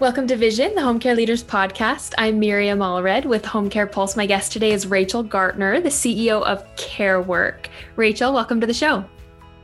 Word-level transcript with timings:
Welcome 0.00 0.26
to 0.28 0.36
Vision, 0.36 0.74
the 0.74 0.80
Home 0.80 0.98
Care 0.98 1.14
Leaders 1.14 1.44
Podcast. 1.44 2.14
I'm 2.16 2.38
Miriam 2.38 2.78
Allred 2.78 3.26
with 3.26 3.44
Home 3.44 3.68
Care 3.68 3.86
Pulse. 3.86 4.16
My 4.16 4.24
guest 4.24 4.50
today 4.50 4.72
is 4.72 4.86
Rachel 4.86 5.22
Gartner, 5.22 5.78
the 5.78 5.90
CEO 5.90 6.42
of 6.42 6.64
CareWork. 6.76 7.66
Rachel, 7.96 8.32
welcome 8.32 8.62
to 8.62 8.66
the 8.66 8.72
show. 8.72 9.04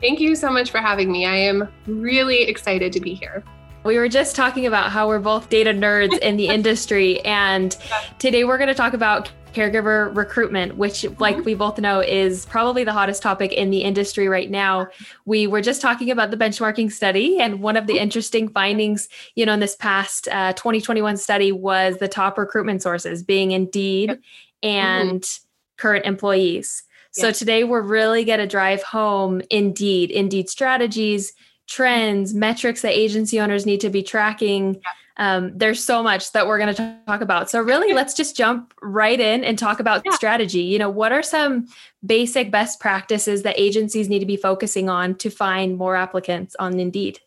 Thank 0.03 0.21
you 0.21 0.37
so 0.37 0.51
much 0.51 0.71
for 0.71 0.77
having 0.77 1.11
me. 1.11 1.25
I 1.25 1.37
am 1.37 1.67
really 1.87 2.43
excited 2.43 2.93
to 2.93 3.01
be 3.01 3.15
here. 3.15 3.43
We 3.83 3.97
were 3.97 4.11
just 4.11 4.37
talking 4.37 4.67
about 4.67 4.93
how 4.93 5.09
we're 5.09 5.21
both 5.21 5.49
data 5.49 5.71
nerds 5.71 6.19
in 6.19 6.37
the 6.37 6.49
industry, 6.55 7.19
and 7.21 7.75
today 8.19 8.45
we're 8.45 8.59
going 8.59 8.69
to 8.69 8.75
talk 8.75 8.93
about 8.93 9.31
caregiver 9.57 10.15
recruitment, 10.15 10.77
which, 10.77 11.03
mm-hmm. 11.03 11.21
like 11.21 11.45
we 11.45 11.55
both 11.55 11.79
know, 11.79 12.01
is 12.01 12.45
probably 12.47 12.85
the 12.85 12.93
hottest 12.93 13.23
topic 13.23 13.53
in 13.53 13.71
the 13.71 13.79
industry 13.79 14.29
right 14.29 14.51
now. 14.51 14.89
We 15.25 15.47
were 15.47 15.63
just 15.63 15.81
talking 15.81 16.11
about 16.11 16.31
the 16.31 16.37
benchmarking 16.37 16.93
study, 16.93 17.39
and 17.41 17.63
one 17.63 17.77
of 17.77 17.87
the 17.87 17.99
interesting 17.99 18.49
findings, 18.49 19.09
you 19.35 19.47
know, 19.47 19.55
in 19.55 19.61
this 19.61 19.77
past 19.77 20.29
uh, 20.29 20.53
2021 20.53 21.17
study 21.17 21.53
was 21.53 21.97
the 21.97 22.09
top 22.09 22.37
recruitment 22.37 22.83
sources 22.83 23.23
being 23.23 23.53
Indeed 23.53 24.11
yep. 24.11 24.21
and 24.63 25.23
mm-hmm. 25.23 25.45
current 25.79 26.05
employees. 26.05 26.83
So 27.13 27.33
today 27.33 27.65
we're 27.65 27.81
really 27.81 28.25
going 28.25 28.41
to 28.41 28.47
drive 28.47 28.83
home 28.83 29.41
Indeed, 29.49 30.11
Indeed 30.11 30.51
strategies, 30.51 31.33
trends, 31.67 32.35
metrics 32.35 32.83
that 32.83 32.93
agency 32.93 33.41
owners 33.41 33.65
need 33.65 33.81
to 33.81 33.89
be 33.89 34.03
tracking 34.03 34.83
um, 35.19 35.57
there's 35.57 35.83
so 35.83 36.03
much 36.03 36.33
that 36.33 36.47
we're 36.47 36.59
going 36.59 36.75
to 36.75 36.99
talk 37.07 37.21
about. 37.21 37.49
So, 37.51 37.61
really, 37.61 37.95
let's 37.95 38.15
just 38.15 38.37
jump 38.37 38.75
right 38.83 39.19
in 39.19 39.45
and 39.45 39.59
talk 39.59 39.81
about 39.81 40.03
yeah. 40.05 40.13
strategy. 40.13 40.61
You 40.61 40.79
know, 40.79 40.91
what 40.91 41.13
are 41.13 41.23
some 41.23 41.69
basic 42.05 42.51
best 42.51 42.81
practices 42.81 43.43
that 43.43 43.59
agencies 43.59 44.09
need 44.09 44.21
to 44.21 44.27
be 44.27 44.37
focusing 44.37 44.89
on 44.89 45.15
to 45.17 45.31
find 45.31 45.77
more 45.77 45.97
applicants 45.97 46.55
on 46.59 46.79
Indeed? 46.79 47.21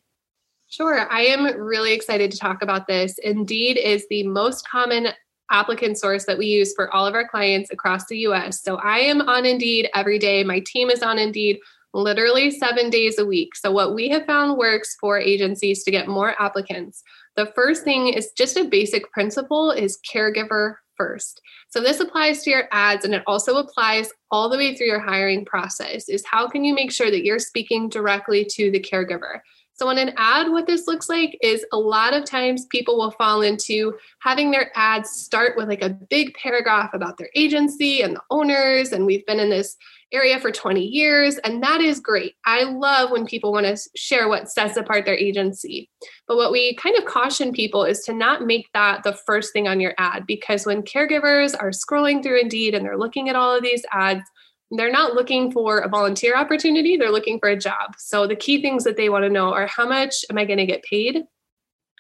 Sure. 0.68 1.12
I 1.12 1.22
am 1.22 1.46
really 1.60 1.94
excited 1.94 2.32
to 2.32 2.38
talk 2.38 2.62
about 2.62 2.86
this. 2.86 3.18
Indeed 3.24 3.78
is 3.78 4.06
the 4.10 4.24
most 4.28 4.68
common 4.70 5.08
applicant 5.50 5.98
source 5.98 6.26
that 6.26 6.38
we 6.38 6.46
use 6.46 6.74
for 6.76 6.94
all 6.94 7.08
of 7.08 7.16
our 7.16 7.28
clients 7.28 7.72
across 7.72 8.06
the 8.06 8.20
US. 8.20 8.62
So 8.62 8.76
I 8.76 9.00
am 9.00 9.22
on 9.22 9.46
Indeed 9.46 9.90
every 9.96 10.20
day. 10.20 10.44
My 10.44 10.60
team 10.60 10.92
is 10.92 11.02
on 11.02 11.18
Indeed 11.18 11.60
literally 11.94 12.52
seven 12.52 12.90
days 12.90 13.18
a 13.18 13.26
week. 13.26 13.56
So, 13.56 13.72
what 13.72 13.96
we 13.96 14.10
have 14.10 14.26
found 14.26 14.58
works 14.58 14.96
for 15.00 15.20
agencies 15.20 15.84
to 15.84 15.92
get 15.92 16.08
more 16.08 16.40
applicants 16.40 17.04
the 17.40 17.46
first 17.56 17.86
thing 17.86 18.10
is 18.10 18.32
just 18.32 18.58
a 18.58 18.66
basic 18.66 19.10
principle 19.14 19.72
is 19.72 19.98
caregiver 20.14 20.76
first. 20.98 21.42
So 21.70 21.80
this 21.80 22.02
applies 22.02 22.44
to 22.44 22.50
your 22.50 22.68
ads 22.74 23.06
and 23.06 23.14
it 23.14 23.24
also 23.28 23.56
applies 23.56 24.10
all 24.30 24.50
the 24.50 24.58
way 24.58 24.76
through 24.76 24.88
your 24.88 25.00
hiring 25.00 25.46
process 25.46 26.10
is 26.10 26.26
how 26.26 26.50
can 26.50 26.66
you 26.66 26.76
make 26.76 26.92
sure 26.92 27.10
that 27.10 27.24
you're 27.24 27.40
speaking 27.40 27.88
directly 27.88 28.44
to 28.56 28.70
the 28.72 28.82
caregiver? 28.82 29.40
So, 29.72 29.88
on 29.88 29.98
an 29.98 30.12
ad, 30.18 30.52
what 30.52 30.68
this 30.68 30.88
looks 30.88 31.08
like 31.08 31.38
is 31.42 31.66
a 31.72 31.80
lot 31.80 32.14
of 32.14 32.26
times 32.26 32.66
people 32.66 32.98
will 32.98 33.12
fall 33.12 33.42
into 33.42 33.94
having 34.20 34.52
their 34.52 34.70
ads 34.76 35.10
start 35.10 35.56
with 35.56 35.70
like 35.70 35.82
a 35.82 35.98
big 36.10 36.34
paragraph 36.34 36.94
about 36.94 37.18
their 37.18 37.30
agency 37.34 38.02
and 38.02 38.18
the 38.18 38.22
owners. 38.30 38.92
And 38.92 39.06
we've 39.06 39.26
been 39.26 39.40
in 39.40 39.50
this 39.50 39.78
area 40.12 40.40
for 40.40 40.52
20 40.52 40.82
years, 40.82 41.38
and 41.40 41.62
that 41.64 41.82
is 41.82 42.00
great. 42.00 42.36
I 42.46 42.64
love 42.64 43.12
when 43.12 43.26
people 43.26 43.52
want 43.52 43.66
to 43.66 43.78
share 43.96 44.28
what 44.28 44.50
sets 44.50 44.78
apart 44.78 45.06
their 45.06 45.18
agency. 45.18 45.90
But 46.28 46.38
what 46.38 46.52
we 46.52 46.76
kind 46.76 46.98
of 46.98 47.06
caution 47.06 47.52
people 47.52 47.84
is 47.84 48.02
to 48.02 48.14
not 48.14 48.46
make 48.46 48.68
that 48.74 49.04
the 49.04 49.14
first 49.14 49.54
thing 49.54 49.68
on 49.68 49.80
your 49.80 49.94
ad 49.98 50.26
because 50.26 50.66
when 50.66 50.84
caregivers 50.84 51.56
are 51.60 51.70
scrolling 51.70 52.24
through 52.24 52.42
Indeed 52.42 52.74
and 52.74 52.86
they're 52.86 52.98
looking 52.98 53.30
at 53.30 53.36
all 53.36 53.56
of 53.56 53.64
these 53.64 53.86
ads, 53.92 54.24
they're 54.72 54.92
not 54.92 55.14
looking 55.14 55.52
for 55.52 55.80
a 55.80 55.90
volunteer 55.90 56.36
opportunity, 56.36 56.96
they're 56.96 57.12
looking 57.12 57.40
for 57.40 57.50
a 57.50 57.58
job. 57.58 57.96
So 57.98 58.28
the 58.28 58.36
key 58.36 58.62
things 58.62 58.84
that 58.84 58.98
they 58.98 59.10
want 59.10 59.24
to 59.24 59.30
know 59.30 59.54
are 59.54 59.68
how 59.68 59.88
much 59.88 60.26
am 60.30 60.38
I 60.38 60.46
going 60.46 60.60
to 60.60 60.66
get 60.66 60.84
paid? 60.84 61.24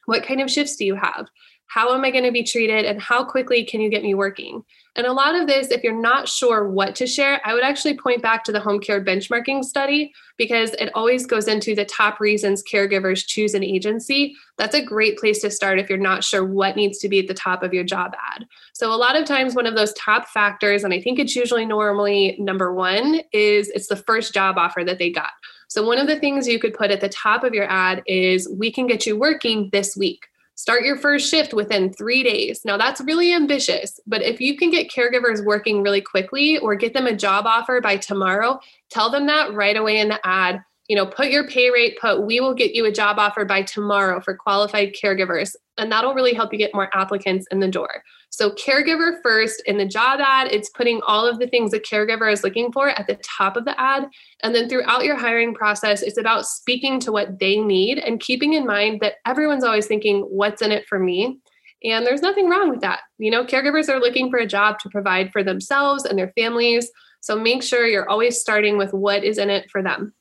What 0.05 0.23
kind 0.23 0.41
of 0.41 0.51
shifts 0.51 0.75
do 0.75 0.85
you 0.85 0.95
have? 0.95 1.27
How 1.69 1.93
am 1.93 2.03
I 2.03 2.09
going 2.09 2.23
to 2.23 2.31
be 2.31 2.43
treated? 2.43 2.83
And 2.83 2.99
how 2.99 3.23
quickly 3.23 3.63
can 3.63 3.79
you 3.79 3.89
get 3.89 4.01
me 4.01 4.15
working? 4.15 4.63
And 4.95 5.05
a 5.05 5.13
lot 5.13 5.35
of 5.35 5.45
this, 5.45 5.69
if 5.69 5.83
you're 5.83 6.01
not 6.01 6.27
sure 6.27 6.67
what 6.67 6.95
to 6.95 7.05
share, 7.05 7.39
I 7.45 7.53
would 7.53 7.63
actually 7.63 7.95
point 7.95 8.23
back 8.23 8.43
to 8.43 8.51
the 8.51 8.59
home 8.59 8.79
care 8.79 9.05
benchmarking 9.05 9.63
study 9.63 10.11
because 10.35 10.71
it 10.71 10.89
always 10.95 11.27
goes 11.27 11.47
into 11.47 11.75
the 11.75 11.85
top 11.85 12.19
reasons 12.19 12.63
caregivers 12.63 13.23
choose 13.25 13.53
an 13.53 13.63
agency. 13.63 14.35
That's 14.57 14.73
a 14.73 14.83
great 14.83 15.19
place 15.19 15.41
to 15.41 15.51
start 15.51 15.77
if 15.77 15.89
you're 15.89 15.99
not 15.99 16.23
sure 16.23 16.43
what 16.43 16.75
needs 16.75 16.97
to 16.99 17.07
be 17.07 17.19
at 17.19 17.27
the 17.27 17.35
top 17.35 17.61
of 17.61 17.71
your 17.71 17.83
job 17.83 18.13
ad. 18.33 18.47
So, 18.73 18.91
a 18.91 18.97
lot 18.97 19.15
of 19.15 19.25
times, 19.25 19.55
one 19.55 19.67
of 19.67 19.75
those 19.75 19.93
top 19.93 20.27
factors, 20.27 20.83
and 20.83 20.91
I 20.91 20.99
think 20.99 21.19
it's 21.19 21.35
usually 21.35 21.67
normally 21.67 22.35
number 22.39 22.73
one, 22.73 23.21
is 23.31 23.69
it's 23.69 23.87
the 23.87 23.95
first 23.95 24.33
job 24.33 24.57
offer 24.57 24.83
that 24.83 24.97
they 24.97 25.11
got. 25.11 25.29
So, 25.67 25.85
one 25.85 25.99
of 25.99 26.07
the 26.07 26.19
things 26.19 26.47
you 26.47 26.57
could 26.57 26.73
put 26.73 26.89
at 26.89 26.99
the 26.99 27.09
top 27.09 27.43
of 27.43 27.53
your 27.53 27.69
ad 27.69 28.01
is, 28.07 28.49
We 28.49 28.71
can 28.71 28.87
get 28.87 29.05
you 29.05 29.15
working 29.15 29.69
this 29.71 29.95
week. 29.95 30.28
Start 30.59 30.83
your 30.83 30.97
first 30.97 31.31
shift 31.31 31.53
within 31.53 31.93
three 31.93 32.21
days. 32.21 32.65
Now, 32.65 32.75
that's 32.75 32.99
really 32.99 33.33
ambitious, 33.33 33.97
but 34.05 34.21
if 34.21 34.41
you 34.41 34.57
can 34.57 34.69
get 34.69 34.91
caregivers 34.91 35.41
working 35.45 35.81
really 35.81 36.01
quickly 36.01 36.57
or 36.57 36.75
get 36.75 36.93
them 36.93 37.07
a 37.07 37.15
job 37.15 37.45
offer 37.45 37.79
by 37.79 37.95
tomorrow, 37.95 38.59
tell 38.89 39.09
them 39.09 39.25
that 39.27 39.53
right 39.53 39.77
away 39.77 39.99
in 39.99 40.09
the 40.09 40.19
ad 40.27 40.59
you 40.89 40.95
know, 40.95 41.05
put 41.05 41.29
your 41.29 41.47
pay 41.47 41.69
rate, 41.69 41.99
put 42.01 42.23
we 42.23 42.39
will 42.39 42.55
get 42.55 42.73
you 42.73 42.85
a 42.85 42.91
job 42.91 43.19
offer 43.19 43.45
by 43.45 43.61
tomorrow 43.61 44.19
for 44.19 44.35
qualified 44.35 44.95
caregivers. 44.95 45.55
And 45.77 45.91
that'll 45.91 46.15
really 46.15 46.33
help 46.33 46.51
you 46.51 46.57
get 46.57 46.73
more 46.73 46.89
applicants 46.93 47.45
in 47.51 47.59
the 47.59 47.67
door. 47.67 48.03
So, 48.31 48.51
caregiver 48.51 49.21
first 49.23 49.61
in 49.65 49.77
the 49.77 49.85
job 49.85 50.19
ad, 50.21 50.51
it's 50.51 50.69
putting 50.69 51.01
all 51.07 51.27
of 51.27 51.39
the 51.39 51.47
things 51.47 51.73
a 51.73 51.79
caregiver 51.79 52.31
is 52.31 52.43
looking 52.43 52.71
for 52.71 52.89
at 52.89 53.07
the 53.07 53.19
top 53.37 53.57
of 53.57 53.65
the 53.65 53.79
ad. 53.79 54.07
And 54.43 54.53
then 54.53 54.69
throughout 54.69 55.03
your 55.03 55.17
hiring 55.17 55.53
process, 55.53 56.01
it's 56.01 56.17
about 56.17 56.45
speaking 56.45 56.99
to 57.01 57.11
what 57.11 57.39
they 57.39 57.57
need 57.57 57.97
and 57.97 58.19
keeping 58.19 58.53
in 58.53 58.65
mind 58.65 59.01
that 59.01 59.15
everyone's 59.25 59.63
always 59.63 59.87
thinking, 59.87 60.21
what's 60.21 60.61
in 60.61 60.71
it 60.71 60.85
for 60.87 60.99
me? 60.99 61.39
And 61.83 62.05
there's 62.05 62.21
nothing 62.21 62.49
wrong 62.49 62.69
with 62.69 62.81
that. 62.81 62.99
You 63.17 63.31
know, 63.31 63.45
caregivers 63.45 63.89
are 63.89 63.99
looking 63.99 64.29
for 64.29 64.37
a 64.37 64.47
job 64.47 64.79
to 64.79 64.89
provide 64.89 65.31
for 65.31 65.43
themselves 65.43 66.05
and 66.05 66.17
their 66.17 66.31
families. 66.37 66.89
So, 67.21 67.37
make 67.37 67.63
sure 67.63 67.87
you're 67.87 68.09
always 68.09 68.39
starting 68.39 68.77
with 68.77 68.93
what 68.93 69.23
is 69.23 69.37
in 69.37 69.49
it 69.49 69.69
for 69.71 69.81
them. 69.81 70.13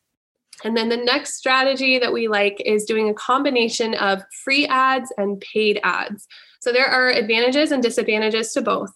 And 0.65 0.77
then 0.77 0.89
the 0.89 0.97
next 0.97 1.35
strategy 1.35 1.99
that 1.99 2.13
we 2.13 2.29
like 2.29 2.61
is 2.65 2.85
doing 2.85 3.09
a 3.09 3.15
combination 3.15 3.95
of 3.95 4.23
free 4.45 4.67
ads 4.67 5.13
and 5.17 5.41
paid 5.41 5.81
ads. 5.85 6.27
So 6.61 6.73
there 6.73 6.87
are 6.87 7.09
advantages 7.09 7.71
and 7.71 7.83
disadvantages 7.83 8.53
to 8.53 8.63
both. 8.63 8.91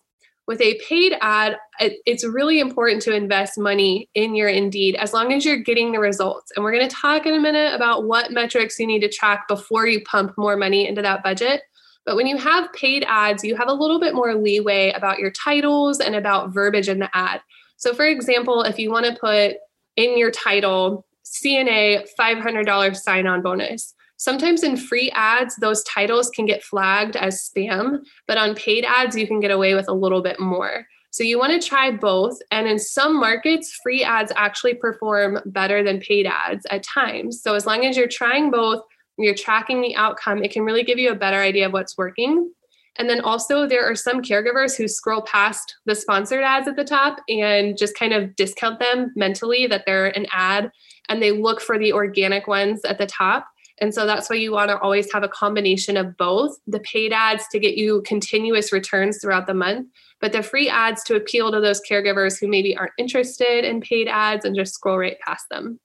With 0.49 0.61
a 0.61 0.81
paid 0.89 1.15
ad, 1.21 1.57
it's 1.79 2.27
really 2.27 2.59
important 2.59 3.01
to 3.03 3.15
invest 3.15 3.57
money 3.57 4.11
in 4.15 4.35
your 4.35 4.49
Indeed 4.49 4.97
as 4.97 5.13
long 5.13 5.33
as 5.33 5.45
you're 5.45 5.57
getting 5.59 5.93
the 5.93 6.01
results. 6.01 6.51
And 6.57 6.65
we're 6.65 6.73
going 6.73 6.89
to 6.89 6.95
talk 6.95 7.27
in 7.27 7.35
a 7.35 7.41
minute 7.41 7.73
about 7.75 8.09
what 8.09 8.33
metrics 8.33 8.79
you 8.81 8.89
need 8.89 9.01
to 9.01 9.09
track 9.09 9.47
before 9.47 9.87
you 9.87 10.03
pump 10.03 10.33
more 10.37 10.57
money 10.57 10.89
into 10.89 11.01
that 11.03 11.23
budget. 11.23 11.63
But 12.05 12.17
when 12.17 12.27
you 12.27 12.37
have 12.39 12.73
paid 12.73 13.05
ads, 13.07 13.45
you 13.45 13.55
have 13.55 13.69
a 13.69 13.73
little 13.73 14.01
bit 14.01 14.15
more 14.15 14.35
leeway 14.35 14.91
about 14.91 15.21
your 15.21 15.31
titles 15.31 16.01
and 16.01 16.17
about 16.17 16.53
verbiage 16.53 16.89
in 16.89 16.99
the 16.99 17.09
ad. 17.15 17.41
So, 17.77 17.95
for 17.95 18.05
example, 18.05 18.63
if 18.63 18.81
you 18.81 18.91
want 18.91 19.07
to 19.07 19.17
put 19.21 19.57
in 19.95 20.19
your 20.19 20.33
title, 20.33 21.07
CNA 21.25 22.07
$500 22.19 22.97
sign 22.97 23.27
on 23.27 23.43
bonus. 23.43 23.95
Sometimes 24.17 24.63
in 24.63 24.77
free 24.77 25.11
ads, 25.15 25.57
those 25.57 25.83
titles 25.85 26.31
can 26.31 26.47
get 26.47 26.63
flagged 26.63 27.17
as 27.17 27.51
spam, 27.51 27.99
but 28.29 28.39
on 28.39 28.55
paid 28.55 28.85
ads, 28.85 29.17
you 29.17 29.27
can 29.27 29.41
get 29.41 29.51
away 29.51 29.75
with 29.75 29.89
a 29.89 29.95
little 29.95 30.23
bit 30.23 30.39
more. 30.39 30.87
So 31.11 31.25
you 31.25 31.39
want 31.39 31.61
to 31.61 31.69
try 31.69 31.91
both. 31.91 32.39
And 32.51 32.67
in 32.67 32.79
some 32.79 33.19
markets, 33.19 33.79
free 33.83 34.03
ads 34.03 34.33
actually 34.35 34.75
perform 34.75 35.41
better 35.47 35.83
than 35.83 36.01
paid 36.01 36.27
ads 36.27 36.65
at 36.71 36.83
times. 36.85 37.43
So 37.43 37.55
as 37.55 37.67
long 37.67 37.85
as 37.85 37.97
you're 37.97 38.09
trying 38.09 38.51
both, 38.51 38.83
you're 39.19 39.35
tracking 39.35 39.83
the 39.83 39.95
outcome, 39.95 40.43
it 40.43 40.53
can 40.53 40.63
really 40.63 40.85
give 40.85 40.99
you 40.99 41.11
a 41.11 41.15
better 41.15 41.37
idea 41.37 41.67
of 41.67 41.73
what's 41.73 41.99
working. 41.99 42.51
And 42.99 43.09
then 43.09 43.21
also, 43.21 43.67
there 43.67 43.91
are 43.91 43.95
some 43.95 44.21
caregivers 44.21 44.77
who 44.77 44.87
scroll 44.87 45.23
past 45.23 45.77
the 45.87 45.95
sponsored 45.95 46.45
ads 46.45 46.69
at 46.69 46.77
the 46.77 46.85
top 46.85 47.21
and 47.29 47.77
just 47.77 47.97
kind 47.97 48.13
of 48.13 48.37
discount 48.37 48.81
them 48.81 49.13
mentally 49.17 49.67
that 49.67 49.85
they're 49.87 50.17
an 50.17 50.27
ad 50.31 50.71
and 51.09 51.23
they 51.23 51.33
look 51.33 51.61
for 51.61 51.79
the 51.79 51.93
organic 51.93 52.47
ones 52.47 52.85
at 52.85 52.99
the 52.99 53.07
top. 53.07 53.47
And 53.81 53.93
so 53.95 54.07
that's 54.07 54.29
why 54.29 54.37
you 54.37 54.53
want 54.53 54.71
to 54.71 54.79
always 54.79 55.11
have 55.13 55.23
a 55.23 55.29
combination 55.29 55.97
of 55.97 56.17
both 56.17 56.57
the 56.67 56.81
paid 56.81 57.13
ads 57.13 57.49
to 57.49 57.59
get 57.59 57.77
you 57.77 58.03
continuous 58.07 58.73
returns 58.73 59.19
throughout 59.21 59.47
the 59.47 59.55
month, 59.55 59.89
but 60.21 60.33
the 60.33 60.43
free 60.43 60.69
ads 60.69 61.03
to 61.05 61.17
appeal 61.17 61.51
to 61.51 61.61
those 61.61 61.81
caregivers 61.81 62.39
who 62.39 62.47
maybe 62.47 62.77
aren't 62.77 62.93
interested 62.99 63.65
in 63.65 63.81
paid 63.81 64.07
ads 64.07 64.45
and 64.45 64.55
just 64.55 64.75
scroll 64.75 64.99
right 64.99 65.19
past 65.27 65.47
them. 65.51 65.81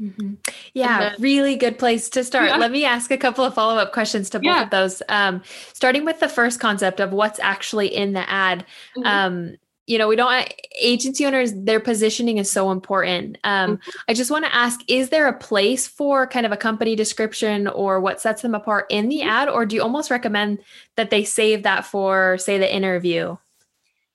Mm-hmm. 0.00 0.34
Yeah, 0.74 1.00
then, 1.00 1.14
really 1.18 1.56
good 1.56 1.78
place 1.78 2.08
to 2.10 2.22
start. 2.22 2.50
Yeah. 2.50 2.56
Let 2.56 2.70
me 2.70 2.84
ask 2.84 3.10
a 3.10 3.16
couple 3.16 3.44
of 3.44 3.54
follow 3.54 3.76
up 3.76 3.92
questions 3.92 4.30
to 4.30 4.38
both 4.38 4.44
yeah. 4.44 4.62
of 4.62 4.70
those. 4.70 5.02
Um, 5.08 5.42
starting 5.72 6.04
with 6.04 6.20
the 6.20 6.28
first 6.28 6.60
concept 6.60 7.00
of 7.00 7.12
what's 7.12 7.40
actually 7.40 7.94
in 7.94 8.12
the 8.12 8.28
ad. 8.30 8.64
Mm-hmm. 8.96 9.06
Um, 9.06 9.56
you 9.88 9.96
know, 9.96 10.06
we 10.06 10.16
don't 10.16 10.52
agency 10.80 11.24
owners, 11.24 11.52
their 11.54 11.80
positioning 11.80 12.36
is 12.36 12.50
so 12.50 12.70
important. 12.70 13.38
Um, 13.42 13.78
mm-hmm. 13.78 13.90
I 14.06 14.12
just 14.12 14.30
want 14.30 14.44
to 14.44 14.54
ask 14.54 14.80
is 14.86 15.08
there 15.08 15.26
a 15.26 15.36
place 15.36 15.86
for 15.86 16.26
kind 16.26 16.44
of 16.44 16.52
a 16.52 16.58
company 16.58 16.94
description 16.94 17.66
or 17.66 17.98
what 17.98 18.20
sets 18.20 18.42
them 18.42 18.54
apart 18.54 18.86
in 18.90 19.08
the 19.08 19.20
mm-hmm. 19.20 19.30
ad, 19.30 19.48
or 19.48 19.64
do 19.64 19.74
you 19.74 19.82
almost 19.82 20.10
recommend 20.10 20.58
that 20.96 21.10
they 21.10 21.24
save 21.24 21.62
that 21.62 21.86
for, 21.86 22.36
say, 22.38 22.58
the 22.58 22.72
interview? 22.72 23.36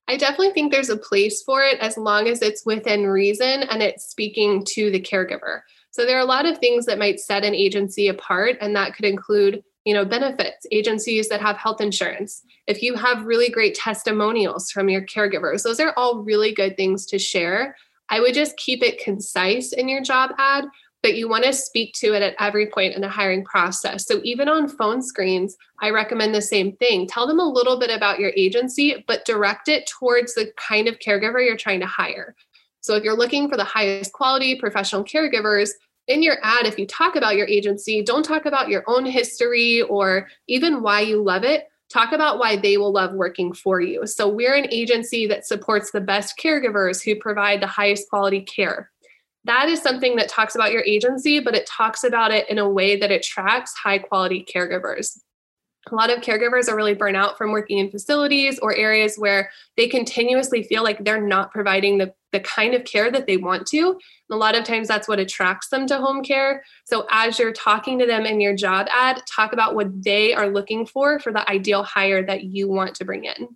I 0.08 0.18
definitely 0.18 0.52
think 0.52 0.72
there's 0.72 0.90
a 0.90 0.98
place 0.98 1.42
for 1.42 1.64
it 1.64 1.80
as 1.80 1.98
long 1.98 2.28
as 2.28 2.42
it's 2.42 2.66
within 2.66 3.08
reason 3.08 3.64
and 3.64 3.82
it's 3.82 4.06
speaking 4.06 4.64
to 4.66 4.92
the 4.92 5.02
caregiver. 5.02 5.62
So 5.94 6.06
there 6.06 6.18
are 6.18 6.22
a 6.22 6.26
lot 6.26 6.46
of 6.46 6.58
things 6.58 6.86
that 6.86 7.00
might 7.00 7.20
set 7.20 7.46
an 7.46 7.56
agency 7.56 8.10
apart, 8.10 8.58
and 8.60 8.76
that 8.76 8.94
could 8.94 9.06
include 9.06 9.64
you 9.86 9.94
know, 9.94 10.06
benefits, 10.06 10.66
agencies 10.72 11.28
that 11.30 11.42
have 11.42 11.58
health 11.58 11.82
insurance, 11.82 12.44
if 12.68 12.82
you 12.82 12.96
have 12.96 13.26
really 13.26 13.50
great 13.50 13.76
testimonials 13.76 14.72
from 14.72 14.90
your 14.90 15.02
caregivers, 15.02 15.64
those 15.64 15.80
are 15.80 15.94
all 15.98 16.20
really 16.20 16.54
good 16.54 16.78
things 16.78 17.06
to 17.08 17.20
share. 17.20 17.76
I 18.10 18.20
would 18.20 18.34
just 18.34 18.56
keep 18.58 18.82
it 18.82 19.04
concise 19.04 19.74
in 19.74 19.90
your 19.90 20.02
job 20.02 20.32
ad, 20.38 20.66
but 21.02 21.16
you 21.16 21.28
want 21.28 21.44
to 21.44 21.52
speak 21.52 21.94
to 21.96 22.14
it 22.14 22.22
at 22.22 22.36
every 22.40 22.68
point 22.68 22.94
in 22.94 23.02
the 23.02 23.10
hiring 23.10 23.44
process. 23.44 24.08
So 24.08 24.22
even 24.24 24.48
on 24.48 24.70
phone 24.70 25.02
screens, 25.02 25.58
I 25.82 25.90
recommend 25.90 26.34
the 26.34 26.42
same 26.42 26.78
thing. 26.78 27.08
Tell 27.08 27.28
them 27.28 27.40
a 27.40 27.50
little 27.50 27.78
bit 27.78 27.90
about 27.90 28.20
your 28.20 28.32
agency, 28.38 29.04
but 29.06 29.26
direct 29.26 29.68
it 29.68 29.88
towards 29.88 30.34
the 30.34 30.54
kind 30.56 30.88
of 30.88 31.00
caregiver 31.00 31.46
you're 31.46 31.58
trying 31.58 31.82
to 31.82 31.86
hire. 31.86 32.36
So 32.84 32.96
if 32.96 33.04
you're 33.04 33.18
looking 33.18 33.50
for 33.50 33.56
the 33.56 33.64
highest 33.64 34.12
quality 34.12 34.56
professional 34.56 35.06
caregivers, 35.06 35.72
in 36.08 36.22
your 36.22 36.36
ad, 36.44 36.66
if 36.66 36.78
you 36.78 36.86
talk 36.86 37.16
about 37.16 37.38
your 37.38 37.48
agency, 37.48 38.04
don't 38.04 38.24
talk 38.26 38.46
about 38.46 38.68
your 38.68 38.84
own 38.88 39.06
history 39.06 39.82
or 39.84 40.28
even 40.50 40.82
why 40.82 41.00
you 41.00 41.24
love 41.24 41.46
it. 41.46 41.70
Talk 41.90 42.12
about 42.12 42.40
why 42.40 42.58
they 42.58 42.76
will 42.76 42.92
love 42.92 43.14
working 43.14 43.54
for 43.54 43.80
you. 43.80 44.06
So, 44.06 44.28
we're 44.28 44.56
an 44.56 44.68
agency 44.70 45.28
that 45.28 45.46
supports 45.46 45.92
the 45.92 46.02
best 46.02 46.38
caregivers 46.38 47.02
who 47.02 47.16
provide 47.16 47.62
the 47.62 47.68
highest 47.68 48.10
quality 48.10 48.42
care. 48.42 48.92
That 49.46 49.70
is 49.70 49.82
something 49.82 50.18
that 50.18 50.28
talks 50.28 50.56
about 50.56 50.74
your 50.74 50.84
agency, 50.84 51.40
but 51.40 51.56
it 51.56 51.66
talks 51.68 52.04
about 52.04 52.32
it 52.32 52.50
in 52.50 52.58
a 52.58 52.68
way 52.68 52.98
that 52.98 53.12
attracts 53.12 53.74
high 53.76 54.00
quality 54.00 54.46
caregivers 54.54 55.18
a 55.92 55.96
lot 55.96 56.10
of 56.10 56.20
caregivers 56.20 56.70
are 56.70 56.76
really 56.76 56.94
burnt 56.94 57.18
out 57.18 57.38
from 57.38 57.52
working 57.52 57.78
in 57.78 57.92
facilities 57.92 58.58
or 58.60 58.76
areas 58.76 59.18
where 59.18 59.50
they 59.76 59.88
continuously 59.88 60.64
feel 60.64 60.84
like 60.84 61.04
they're 61.04 61.26
not 61.26 61.52
providing 61.52 61.98
the, 61.98 62.14
the 62.34 62.42
kind 62.42 62.74
of 62.74 62.84
care 62.84 63.10
that 63.10 63.28
they 63.28 63.38
want 63.38 63.66
to. 63.68 63.92
And 63.92 63.98
a 64.32 64.36
lot 64.36 64.56
of 64.56 64.66
times 64.66 64.90
that's 64.90 65.08
what 65.08 65.20
attracts 65.20 65.70
them 65.70 65.88
to 65.88 65.98
home 65.98 66.24
care. 66.24 66.64
So 66.84 67.08
as 67.10 67.40
you're 67.40 67.54
talking 67.54 67.98
to 68.00 68.06
them 68.06 68.26
in 68.26 68.42
your 68.42 68.56
job 68.56 68.88
ad, 68.92 69.22
talk 69.34 69.54
about 69.54 69.76
what 69.76 70.04
they 70.04 70.34
are 70.34 70.50
looking 70.50 70.86
for 70.86 71.20
for 71.20 71.32
the 71.32 71.50
ideal 71.50 71.84
hire 71.84 72.26
that 72.26 72.44
you 72.44 72.68
want 72.68 72.96
to 72.96 73.06
bring 73.06 73.24
in. 73.24 73.48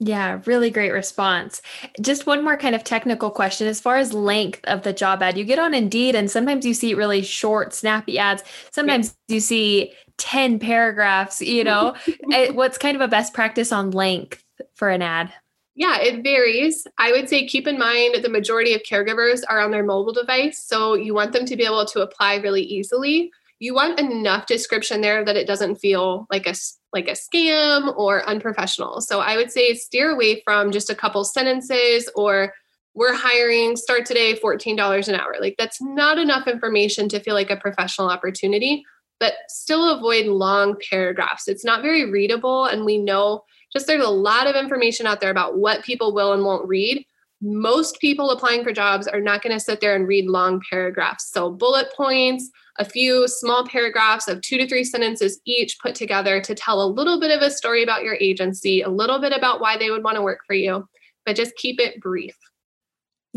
Yeah, 0.00 0.40
really 0.46 0.70
great 0.70 0.92
response. 0.92 1.60
Just 2.00 2.24
one 2.24 2.44
more 2.44 2.56
kind 2.56 2.76
of 2.76 2.84
technical 2.84 3.30
question. 3.30 3.66
As 3.66 3.80
far 3.80 3.96
as 3.96 4.12
length 4.12 4.60
of 4.64 4.82
the 4.82 4.92
job 4.92 5.22
ad, 5.22 5.36
you 5.36 5.44
get 5.44 5.58
on 5.58 5.74
Indeed, 5.74 6.14
and 6.14 6.30
sometimes 6.30 6.64
you 6.64 6.72
see 6.72 6.94
really 6.94 7.20
short, 7.22 7.74
snappy 7.74 8.16
ads. 8.16 8.44
Sometimes 8.70 9.16
yeah. 9.26 9.34
you 9.34 9.40
see 9.40 9.92
10 10.18 10.60
paragraphs, 10.60 11.40
you 11.40 11.64
know? 11.64 11.94
Eh, 12.32 12.50
what's 12.50 12.78
kind 12.78 12.94
of 12.94 13.00
a 13.00 13.08
best 13.08 13.32
practice 13.32 13.72
on 13.72 13.90
length 13.90 14.44
for 14.74 14.88
an 14.88 15.02
ad? 15.02 15.32
Yeah, 15.78 16.00
it 16.00 16.24
varies. 16.24 16.88
I 16.98 17.12
would 17.12 17.28
say 17.28 17.46
keep 17.46 17.68
in 17.68 17.78
mind 17.78 18.16
the 18.20 18.28
majority 18.28 18.74
of 18.74 18.82
caregivers 18.82 19.42
are 19.48 19.60
on 19.60 19.70
their 19.70 19.84
mobile 19.84 20.12
device. 20.12 20.60
So 20.66 20.94
you 20.94 21.14
want 21.14 21.32
them 21.32 21.44
to 21.44 21.56
be 21.56 21.64
able 21.64 21.86
to 21.86 22.00
apply 22.00 22.34
really 22.38 22.62
easily. 22.62 23.30
You 23.60 23.74
want 23.74 24.00
enough 24.00 24.46
description 24.46 25.02
there 25.02 25.24
that 25.24 25.36
it 25.36 25.46
doesn't 25.46 25.76
feel 25.76 26.26
like 26.32 26.48
a 26.48 26.54
like 26.92 27.06
a 27.06 27.12
scam 27.12 27.96
or 27.96 28.28
unprofessional. 28.28 29.00
So 29.00 29.20
I 29.20 29.36
would 29.36 29.52
say 29.52 29.72
steer 29.74 30.10
away 30.10 30.42
from 30.44 30.72
just 30.72 30.90
a 30.90 30.96
couple 30.96 31.22
sentences 31.22 32.10
or 32.16 32.54
we're 32.94 33.14
hiring 33.14 33.76
start 33.76 34.04
today 34.04 34.34
$14 34.34 35.06
an 35.06 35.14
hour. 35.14 35.36
Like 35.40 35.54
that's 35.58 35.80
not 35.80 36.18
enough 36.18 36.48
information 36.48 37.08
to 37.10 37.20
feel 37.20 37.34
like 37.34 37.50
a 37.50 37.56
professional 37.56 38.10
opportunity 38.10 38.84
but 39.20 39.34
still 39.48 39.96
avoid 39.96 40.26
long 40.26 40.76
paragraphs. 40.90 41.48
It's 41.48 41.64
not 41.64 41.82
very 41.82 42.08
readable. 42.10 42.66
And 42.66 42.84
we 42.84 42.98
know 42.98 43.42
just 43.72 43.86
there's 43.86 44.04
a 44.04 44.08
lot 44.08 44.46
of 44.46 44.56
information 44.56 45.06
out 45.06 45.20
there 45.20 45.30
about 45.30 45.58
what 45.58 45.84
people 45.84 46.14
will 46.14 46.32
and 46.32 46.44
won't 46.44 46.66
read. 46.66 47.04
Most 47.40 48.00
people 48.00 48.30
applying 48.30 48.64
for 48.64 48.72
jobs 48.72 49.06
are 49.06 49.20
not 49.20 49.42
going 49.42 49.52
to 49.52 49.60
sit 49.60 49.80
there 49.80 49.94
and 49.94 50.08
read 50.08 50.26
long 50.26 50.60
paragraphs. 50.70 51.30
So, 51.30 51.50
bullet 51.50 51.86
points, 51.96 52.50
a 52.78 52.84
few 52.84 53.28
small 53.28 53.66
paragraphs 53.66 54.26
of 54.26 54.40
two 54.40 54.58
to 54.58 54.66
three 54.66 54.84
sentences 54.84 55.40
each 55.44 55.78
put 55.80 55.94
together 55.94 56.40
to 56.40 56.54
tell 56.54 56.82
a 56.82 56.86
little 56.86 57.20
bit 57.20 57.30
of 57.30 57.42
a 57.42 57.50
story 57.50 57.82
about 57.82 58.02
your 58.02 58.16
agency, 58.20 58.82
a 58.82 58.88
little 58.88 59.20
bit 59.20 59.32
about 59.32 59.60
why 59.60 59.76
they 59.76 59.90
would 59.90 60.02
want 60.02 60.16
to 60.16 60.22
work 60.22 60.40
for 60.46 60.54
you, 60.54 60.88
but 61.24 61.36
just 61.36 61.54
keep 61.56 61.78
it 61.78 62.00
brief. 62.00 62.36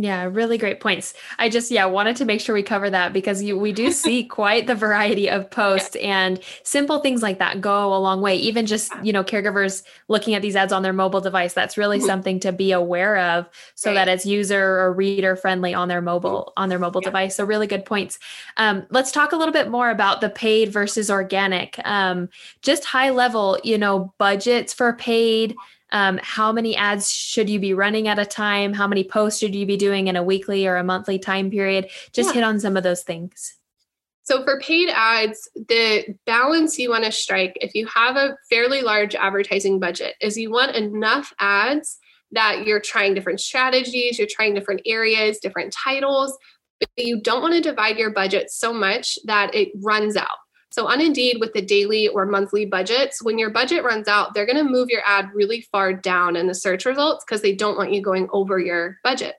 Yeah, 0.02 0.24
really 0.24 0.58
great 0.58 0.80
points. 0.80 1.14
I 1.38 1.48
just 1.48 1.70
yeah 1.70 1.86
wanted 1.86 2.16
to 2.16 2.26
make 2.26 2.42
sure 2.42 2.56
we 2.56 2.64
cover 2.64 2.90
that 2.90 3.14
because 3.14 3.44
you, 3.44 3.56
we 3.56 3.72
do 3.72 3.92
see 3.92 4.24
quite 4.40 4.66
the 4.66 4.74
variety 4.74 5.30
of 5.30 5.52
posts 5.52 5.96
and 5.98 6.40
simple 6.64 7.00
things 7.00 7.22
like 7.22 7.38
that 7.38 7.62
go 7.62 7.94
a 7.94 8.00
long 8.00 8.20
way. 8.20 8.36
Even 8.38 8.66
just 8.66 8.92
you 9.04 9.14
know 9.14 9.24
caregivers 9.24 9.84
looking 10.08 10.34
at 10.34 10.42
these 10.42 10.56
ads 10.56 10.74
on 10.74 10.82
their 10.82 10.92
mobile 10.92 11.22
device, 11.22 11.54
that's 11.54 11.78
really 11.78 12.00
mm-hmm. 12.00 12.08
something 12.08 12.40
to 12.40 12.52
be 12.52 12.72
aware 12.72 13.18
of 13.18 13.48
so 13.76 13.92
right. 13.92 13.96
that 13.96 14.08
it's 14.08 14.26
user 14.26 14.80
or 14.80 14.92
reader 14.92 15.36
friendly 15.36 15.76
on 15.76 15.88
their 15.88 16.02
mobile 16.02 16.52
on 16.58 16.70
their 16.70 16.80
mobile 16.80 17.02
yeah. 17.04 17.10
device. 17.10 17.36
So 17.36 17.46
really 17.46 17.68
good 17.68 17.86
points. 17.86 18.18
Um, 18.58 18.88
let's 18.90 19.12
talk 19.12 19.34
a 19.34 19.36
little 19.36 19.54
bit 19.54 19.70
more 19.70 19.92
about 19.92 20.22
the 20.22 20.30
paid 20.30 20.74
versus 20.74 21.12
organic. 21.12 21.80
Um, 21.86 22.28
just 22.64 22.86
high 22.86 23.12
level, 23.12 23.60
you 23.64 23.78
know, 23.78 24.16
budgets 24.18 24.74
for 24.74 24.94
paid 24.94 25.56
um, 25.92 26.20
how 26.22 26.52
many 26.52 26.76
ads 26.76 27.12
should 27.12 27.50
you 27.50 27.60
be 27.60 27.74
running 27.74 28.08
at 28.08 28.20
a 28.20 28.26
time? 28.26 28.74
How 28.74 28.88
many 28.88 29.04
posts 29.04 29.40
should 29.40 29.56
you 29.56 29.66
be 29.66 29.78
doing 29.78 30.08
in 30.08 30.16
a 30.16 30.24
weekly 30.24 30.68
or 30.68 30.78
a 30.78 30.84
monthly 30.84 31.20
time 31.20 31.52
period? 31.52 31.90
Just 32.14 32.30
yeah. 32.30 32.34
hit 32.36 32.44
on 32.44 32.60
some 32.60 32.78
of 32.78 32.84
those 32.84 33.04
things. 33.04 33.56
So 34.24 34.44
for 34.44 34.60
paid 34.60 34.90
ads 34.90 35.50
the 35.56 36.16
balance 36.26 36.78
you 36.78 36.92
want 36.92 37.04
to 37.04 37.12
strike 37.12 37.58
if 37.60 37.74
you 37.74 37.88
have 37.88 38.16
a 38.16 38.38
fairly 38.50 38.82
large 38.82 39.16
advertising 39.16 39.80
budget 39.80 40.16
is 40.22 40.38
you 40.38 40.52
want 40.52 40.76
enough 40.76 41.34
ads 41.40 41.98
that 42.32 42.66
you're 42.66 42.80
trying 42.80 43.14
different 43.14 43.42
strategies 43.42 44.18
you're 44.18 44.28
trying 44.30 44.54
different 44.54 44.82
areas 44.86 45.40
different 45.40 45.74
titles 45.74 46.38
but 46.80 46.90
you 46.96 47.20
don't 47.20 47.42
want 47.42 47.56
to 47.56 47.62
divide 47.62 47.98
your 47.98 48.12
budget 48.12 48.50
so 48.52 48.72
much 48.72 49.20
that 49.26 49.54
it 49.54 49.70
runs 49.82 50.16
out 50.16 50.28
so, 50.72 50.88
on 50.88 51.02
Indeed, 51.02 51.38
with 51.42 51.52
the 51.52 51.62
daily 51.62 52.08
or 52.08 52.26
monthly 52.26 52.66
budgets, 52.66 53.22
when 53.22 53.38
your 53.38 53.50
budget 53.50 53.84
runs 53.84 54.08
out, 54.08 54.34
they're 54.34 54.46
going 54.46 54.58
to 54.58 54.64
move 54.64 54.90
your 54.90 55.02
ad 55.06 55.30
really 55.34 55.68
far 55.70 55.92
down 55.92 56.38
in 56.38 56.48
the 56.48 56.56
search 56.56 56.86
results 56.86 57.26
because 57.26 57.42
they 57.42 57.54
don't 57.54 57.78
want 57.78 57.92
you 57.92 58.02
going 58.02 58.30
over 58.32 58.58
your 58.58 58.98
budget. 59.04 59.36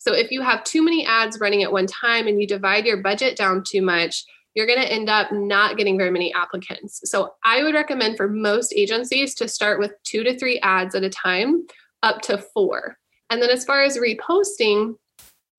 So, 0.00 0.12
if 0.12 0.32
you 0.32 0.42
have 0.42 0.64
too 0.64 0.82
many 0.82 1.06
ads 1.06 1.38
running 1.38 1.62
at 1.62 1.70
one 1.70 1.86
time 1.86 2.26
and 2.26 2.40
you 2.40 2.48
divide 2.48 2.84
your 2.84 2.96
budget 2.96 3.36
down 3.36 3.62
too 3.64 3.80
much, 3.80 4.24
you're 4.56 4.66
going 4.66 4.80
to 4.80 4.92
end 4.92 5.08
up 5.08 5.30
not 5.30 5.76
getting 5.76 5.96
very 5.96 6.10
many 6.10 6.34
applicants. 6.34 7.00
So, 7.04 7.32
I 7.44 7.62
would 7.62 7.74
recommend 7.74 8.16
for 8.16 8.28
most 8.28 8.74
agencies 8.76 9.36
to 9.36 9.46
start 9.46 9.78
with 9.78 9.92
two 10.02 10.24
to 10.24 10.36
three 10.36 10.58
ads 10.60 10.96
at 10.96 11.04
a 11.04 11.10
time, 11.10 11.64
up 12.02 12.22
to 12.22 12.38
four. 12.38 12.98
And 13.30 13.40
then, 13.40 13.50
as 13.50 13.64
far 13.64 13.82
as 13.82 13.98
reposting, 13.98 14.96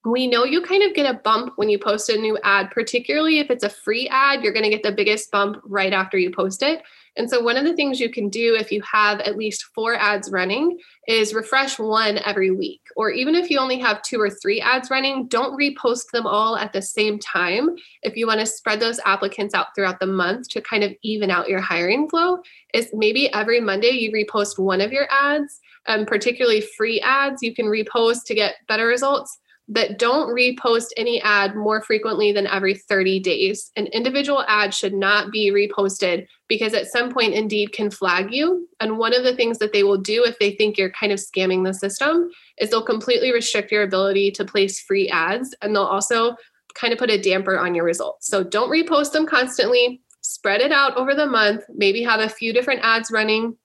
we 0.06 0.28
know 0.28 0.44
you 0.44 0.62
kind 0.62 0.84
of 0.84 0.94
get 0.94 1.10
a 1.10 1.20
bump 1.20 1.54
when 1.56 1.70
you 1.70 1.80
post 1.80 2.10
a 2.10 2.18
new 2.18 2.38
ad, 2.44 2.72
particularly 2.72 3.40
if 3.40 3.50
it's 3.50 3.64
a 3.64 3.70
free 3.70 4.08
ad, 4.10 4.44
you're 4.44 4.52
going 4.52 4.64
to 4.64 4.70
get 4.70 4.84
the 4.84 4.92
biggest 4.92 5.32
bump 5.32 5.62
right 5.64 5.94
after 5.94 6.18
you 6.18 6.30
post 6.30 6.62
it. 6.62 6.84
And 7.16 7.30
so, 7.30 7.42
one 7.42 7.58
of 7.58 7.64
the 7.64 7.76
things 7.76 8.00
you 8.00 8.10
can 8.10 8.28
do 8.28 8.56
if 8.56 8.72
you 8.72 8.82
have 8.82 9.20
at 9.22 9.38
least 9.38 9.66
four 9.76 9.96
ads 9.96 10.32
running 10.32 10.80
is 11.08 11.34
refresh 11.34 11.80
one 11.80 12.18
every 12.26 12.50
week. 12.52 12.82
Or 12.98 13.12
even 13.12 13.36
if 13.36 13.50
you 13.50 13.60
only 13.60 13.78
have 13.80 14.02
two 14.02 14.20
or 14.20 14.30
three 14.30 14.60
ads 14.60 14.90
running, 14.90 15.28
don't 15.28 15.58
repost 15.58 16.10
them 16.12 16.26
all 16.26 16.58
at 16.58 16.74
the 16.74 16.82
same 16.82 17.20
time. 17.20 17.76
If 18.02 18.18
you 18.18 18.28
want 18.28 18.40
to 18.40 18.46
spread 18.46 18.80
those 18.80 19.00
applicants 19.06 19.54
out 19.54 19.68
throughout 19.76 20.00
the 20.00 20.08
month 20.08 20.50
to 20.50 20.62
kind 20.62 20.84
of 20.84 20.94
even 21.04 21.30
out 21.30 21.50
your 21.50 21.62
hiring 21.62 22.10
flow, 22.10 22.40
is 22.74 22.90
maybe 22.94 23.32
every 23.32 23.62
Monday 23.62 23.92
you 23.92 24.12
repost 24.12 24.58
one 24.58 24.82
of 24.82 24.92
your 24.92 25.08
ads, 25.12 25.62
um, 25.86 26.06
particularly 26.06 26.62
free 26.62 27.00
ads, 27.02 27.44
you 27.44 27.54
can 27.54 27.68
repost 27.68 28.24
to 28.26 28.34
get 28.34 28.56
better 28.68 28.88
results 28.88 29.38
that 29.70 29.98
don't 29.98 30.28
repost 30.28 30.88
any 30.98 31.22
ad 31.22 31.56
more 31.56 31.82
frequently 31.82 32.32
than 32.34 32.48
every 32.48 32.74
30 32.76 33.20
days. 33.22 33.72
An 33.78 33.88
individual 33.88 34.44
ad 34.48 34.74
should 34.74 34.94
not 34.94 35.32
be 35.32 35.52
reposted 35.52 36.28
because 36.50 36.74
at 36.74 36.88
some 36.88 37.10
point 37.10 37.34
Indeed 37.34 37.72
can 37.72 37.90
flag 37.90 38.34
you. 38.34 38.68
And 38.82 38.98
one 38.98 39.14
of 39.14 39.24
the 39.24 39.36
things 39.36 39.60
that 39.60 39.72
they 39.72 39.84
will 39.84 39.98
do 39.98 40.26
if 40.26 40.38
they 40.38 40.52
think 40.52 40.78
you're 40.78 40.92
kind 40.92 41.14
of 41.14 41.20
scamming 41.20 41.64
the 41.64 41.74
system 41.74 42.30
is 42.58 42.70
they'll 42.70 42.86
completely 42.86 43.32
restrict 43.32 43.72
your 43.72 43.84
ability 43.84 44.32
to 44.32 44.46
place 44.46 44.82
free 44.82 45.08
ads 45.10 45.56
and 45.62 45.74
they'll 45.74 45.84
also 45.84 46.36
kind 46.76 46.92
of 46.92 47.00
put 47.00 47.10
a 47.10 47.22
damper 47.22 47.58
on 47.58 47.74
your 47.74 47.86
results. 47.86 48.28
So 48.28 48.44
don't 48.44 48.72
repost 48.72 49.14
them 49.14 49.26
constantly. 49.26 50.02
Spread 50.22 50.62
it 50.62 50.72
out 50.72 50.98
over 50.98 51.14
the 51.14 51.26
month, 51.26 51.64
maybe 51.74 52.04
have 52.04 52.20
a 52.20 52.30
few 52.30 52.52
different 52.54 52.82
ads 52.84 53.12
running. 53.12 53.56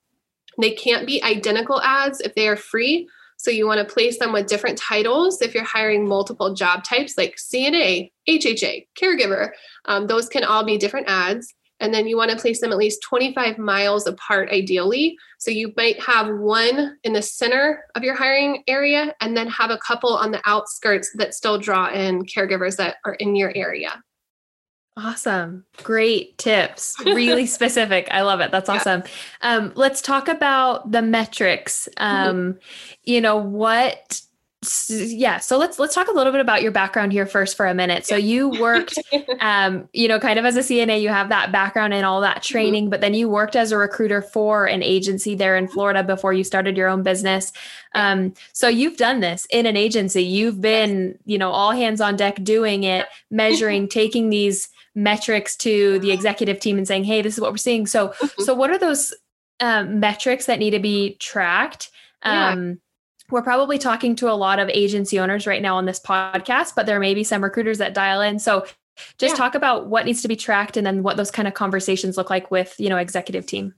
They 0.61 0.71
can't 0.71 1.07
be 1.07 1.23
identical 1.23 1.81
ads 1.81 2.21
if 2.21 2.35
they 2.35 2.47
are 2.47 2.57
free 2.57 3.07
so 3.39 3.51
you 3.51 3.65
want 3.65 3.79
to 3.79 3.93
place 3.93 4.19
them 4.19 4.33
with 4.33 4.47
different 4.47 4.77
titles 4.77 5.41
if 5.41 5.53
you're 5.53 5.63
hiring 5.63 6.05
multiple 6.05 6.53
job 6.53 6.83
types 6.83 7.17
like 7.17 7.37
CNA, 7.37 8.11
HHA, 8.27 8.87
caregiver. 9.01 9.51
Um, 9.85 10.07
those 10.07 10.27
can 10.27 10.43
all 10.43 10.65
be 10.65 10.77
different 10.77 11.07
ads. 11.07 11.53
And 11.79 11.93
then 11.93 12.05
you 12.05 12.17
want 12.17 12.31
to 12.31 12.37
place 12.37 12.59
them 12.59 12.73
at 12.73 12.77
least 12.77 13.01
25 13.03 13.57
miles 13.57 14.05
apart, 14.05 14.49
ideally. 14.49 15.15
So 15.37 15.51
you 15.51 15.71
might 15.77 16.01
have 16.03 16.27
one 16.35 16.97
in 17.05 17.13
the 17.13 17.21
center 17.21 17.85
of 17.95 18.03
your 18.03 18.15
hiring 18.15 18.63
area 18.67 19.15
and 19.21 19.37
then 19.37 19.47
have 19.47 19.71
a 19.71 19.77
couple 19.77 20.13
on 20.17 20.31
the 20.31 20.41
outskirts 20.45 21.09
that 21.15 21.33
still 21.33 21.57
draw 21.57 21.89
in 21.93 22.25
caregivers 22.25 22.75
that 22.75 22.97
are 23.05 23.13
in 23.13 23.37
your 23.37 23.53
area. 23.55 24.03
Awesome. 25.01 25.65
Great 25.83 26.37
tips. 26.37 26.95
Really 27.05 27.45
specific. 27.57 28.07
I 28.11 28.21
love 28.21 28.41
it. 28.41 28.51
That's 28.51 28.69
awesome. 28.69 29.03
Yeah. 29.41 29.55
Um, 29.55 29.71
let's 29.75 30.01
talk 30.01 30.27
about 30.27 30.91
the 30.91 31.01
metrics. 31.01 31.87
Mm-hmm. 31.97 32.29
Um, 32.29 32.35
mm-hmm. 32.35 32.59
You 33.05 33.21
know, 33.21 33.37
what 33.37 34.21
yeah 34.89 35.37
so 35.37 35.57
let's 35.57 35.79
let's 35.79 35.95
talk 35.95 36.09
a 36.09 36.11
little 36.11 36.33
bit 36.33 36.41
about 36.41 36.61
your 36.61 36.71
background 36.73 37.13
here 37.13 37.25
first 37.25 37.55
for 37.55 37.65
a 37.65 37.73
minute 37.73 38.05
so 38.05 38.17
you 38.17 38.49
worked 38.49 38.99
um 39.39 39.87
you 39.93 40.05
know 40.05 40.19
kind 40.19 40.37
of 40.37 40.43
as 40.43 40.57
a 40.57 40.59
cna 40.59 41.01
you 41.01 41.07
have 41.07 41.29
that 41.29 41.49
background 41.49 41.93
and 41.93 42.05
all 42.05 42.19
that 42.19 42.37
mm-hmm. 42.37 42.51
training 42.51 42.83
mm-hmm. 42.83 42.89
but 42.89 42.99
then 42.99 43.13
you 43.13 43.29
worked 43.29 43.55
as 43.55 43.71
a 43.71 43.77
recruiter 43.77 44.21
for 44.21 44.65
an 44.65 44.83
agency 44.83 45.33
there 45.33 45.55
in 45.55 45.65
florida 45.65 46.03
before 46.03 46.33
you 46.33 46.43
started 46.43 46.75
your 46.75 46.89
own 46.89 47.03
business 47.03 47.53
um 47.95 48.33
so 48.51 48.67
you've 48.67 48.97
done 48.97 49.21
this 49.21 49.47
in 49.49 49.65
an 49.65 49.77
agency 49.77 50.21
you've 50.21 50.59
been 50.59 51.17
you 51.25 51.37
know 51.37 51.51
all 51.51 51.71
hands 51.71 52.01
on 52.01 52.17
deck 52.17 52.43
doing 52.43 52.83
it 52.83 53.07
measuring 53.31 53.87
taking 53.87 54.29
these 54.29 54.67
metrics 54.99 55.55
to 55.55 55.99
the 55.99 56.11
executive 56.11 56.59
team 56.59 56.77
and 56.77 56.87
saying 56.87 57.03
hey 57.03 57.21
this 57.21 57.35
is 57.35 57.41
what 57.41 57.51
we're 57.51 57.57
seeing 57.57 57.85
so 57.85 58.09
mm-hmm. 58.09 58.43
so 58.43 58.53
what 58.53 58.69
are 58.69 58.77
those 58.77 59.13
um, 59.61 59.99
metrics 59.99 60.45
that 60.45 60.59
need 60.59 60.71
to 60.71 60.79
be 60.79 61.15
tracked 61.19 61.89
um 62.23 62.69
yeah 62.69 62.75
we're 63.31 63.43
probably 63.43 63.77
talking 63.77 64.15
to 64.17 64.31
a 64.31 64.33
lot 64.33 64.59
of 64.59 64.69
agency 64.69 65.19
owners 65.19 65.45
right 65.45 65.61
now 65.61 65.77
on 65.77 65.85
this 65.85 65.99
podcast, 65.99 66.73
but 66.75 66.85
there 66.85 66.99
may 66.99 67.13
be 67.13 67.23
some 67.23 67.43
recruiters 67.43 67.77
that 67.77 67.93
dial 67.93 68.21
in. 68.21 68.39
So 68.39 68.65
just 69.17 69.33
yeah. 69.33 69.37
talk 69.37 69.55
about 69.55 69.87
what 69.87 70.05
needs 70.05 70.21
to 70.23 70.27
be 70.27 70.35
tracked 70.35 70.77
and 70.77 70.85
then 70.85 71.03
what 71.03 71.17
those 71.17 71.31
kind 71.31 71.47
of 71.47 71.53
conversations 71.53 72.17
look 72.17 72.29
like 72.29 72.51
with, 72.51 72.75
you 72.79 72.89
know, 72.89 72.97
executive 72.97 73.45
team. 73.45 73.73